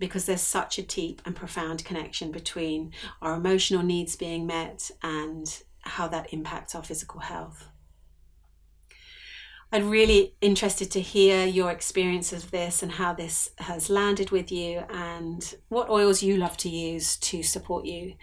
because 0.01 0.27
there's 0.27 0.41
such 0.41 0.79
a 0.79 0.83
deep 0.83 1.23
and 1.25 1.37
profound 1.37 1.85
connection 1.85 2.33
between 2.33 2.93
our 3.23 3.35
emotional 3.35 3.85
needs 3.85 4.17
being 4.17 4.47
met 4.47 4.91
and 5.03 5.63
how 5.83 6.09
that 6.09 6.33
impacts 6.33 6.75
our 6.75 6.83
physical 6.83 7.21
health. 7.21 7.69
I'd 9.73 9.85
really 9.85 10.35
interested 10.41 10.91
to 10.91 11.01
hear 11.01 11.47
your 11.47 11.71
experience 11.71 12.33
of 12.33 12.51
this 12.51 12.83
and 12.83 12.91
how 12.91 13.13
this 13.13 13.51
has 13.59 13.89
landed 13.89 14.33
with 14.33 14.51
you 14.51 14.83
and 14.91 15.55
what 15.69 15.89
oils 15.89 16.25
you 16.25 16.37
love 16.37 16.57
to 16.59 16.69
use 16.69 17.17
to 17.19 17.45
support 17.45 17.85
you 17.85 18.15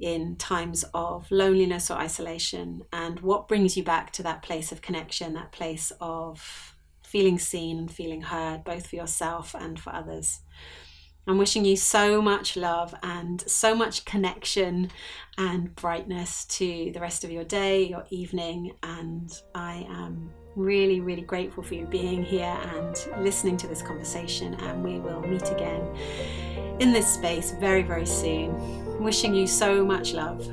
in 0.00 0.34
times 0.34 0.84
of 0.92 1.30
loneliness 1.30 1.92
or 1.92 1.94
isolation 1.94 2.82
and 2.92 3.20
what 3.20 3.46
brings 3.46 3.76
you 3.76 3.84
back 3.84 4.10
to 4.12 4.22
that 4.24 4.42
place 4.42 4.72
of 4.72 4.82
connection, 4.82 5.34
that 5.34 5.52
place 5.52 5.92
of 6.00 6.74
feeling 7.04 7.38
seen 7.38 7.78
and 7.78 7.92
feeling 7.92 8.22
heard, 8.22 8.64
both 8.64 8.88
for 8.88 8.96
yourself 8.96 9.54
and 9.54 9.78
for 9.78 9.94
others. 9.94 10.40
I'm 11.26 11.38
wishing 11.38 11.64
you 11.64 11.76
so 11.76 12.20
much 12.20 12.56
love 12.56 12.94
and 13.02 13.40
so 13.46 13.74
much 13.74 14.04
connection 14.04 14.90
and 15.38 15.74
brightness 15.74 16.44
to 16.46 16.90
the 16.92 17.00
rest 17.00 17.24
of 17.24 17.30
your 17.30 17.44
day, 17.44 17.84
your 17.84 18.04
evening, 18.10 18.72
and 18.82 19.32
I 19.54 19.86
am 19.88 20.30
really, 20.54 21.00
really 21.00 21.22
grateful 21.22 21.62
for 21.62 21.74
you 21.74 21.86
being 21.86 22.22
here 22.22 22.56
and 22.74 23.08
listening 23.18 23.56
to 23.56 23.66
this 23.66 23.80
conversation. 23.80 24.54
And 24.54 24.84
we 24.84 25.00
will 25.00 25.22
meet 25.22 25.50
again 25.50 25.82
in 26.78 26.92
this 26.92 27.12
space 27.12 27.52
very, 27.52 27.82
very 27.82 28.06
soon. 28.06 29.02
Wishing 29.02 29.34
you 29.34 29.46
so 29.46 29.84
much 29.84 30.12
love. 30.12 30.46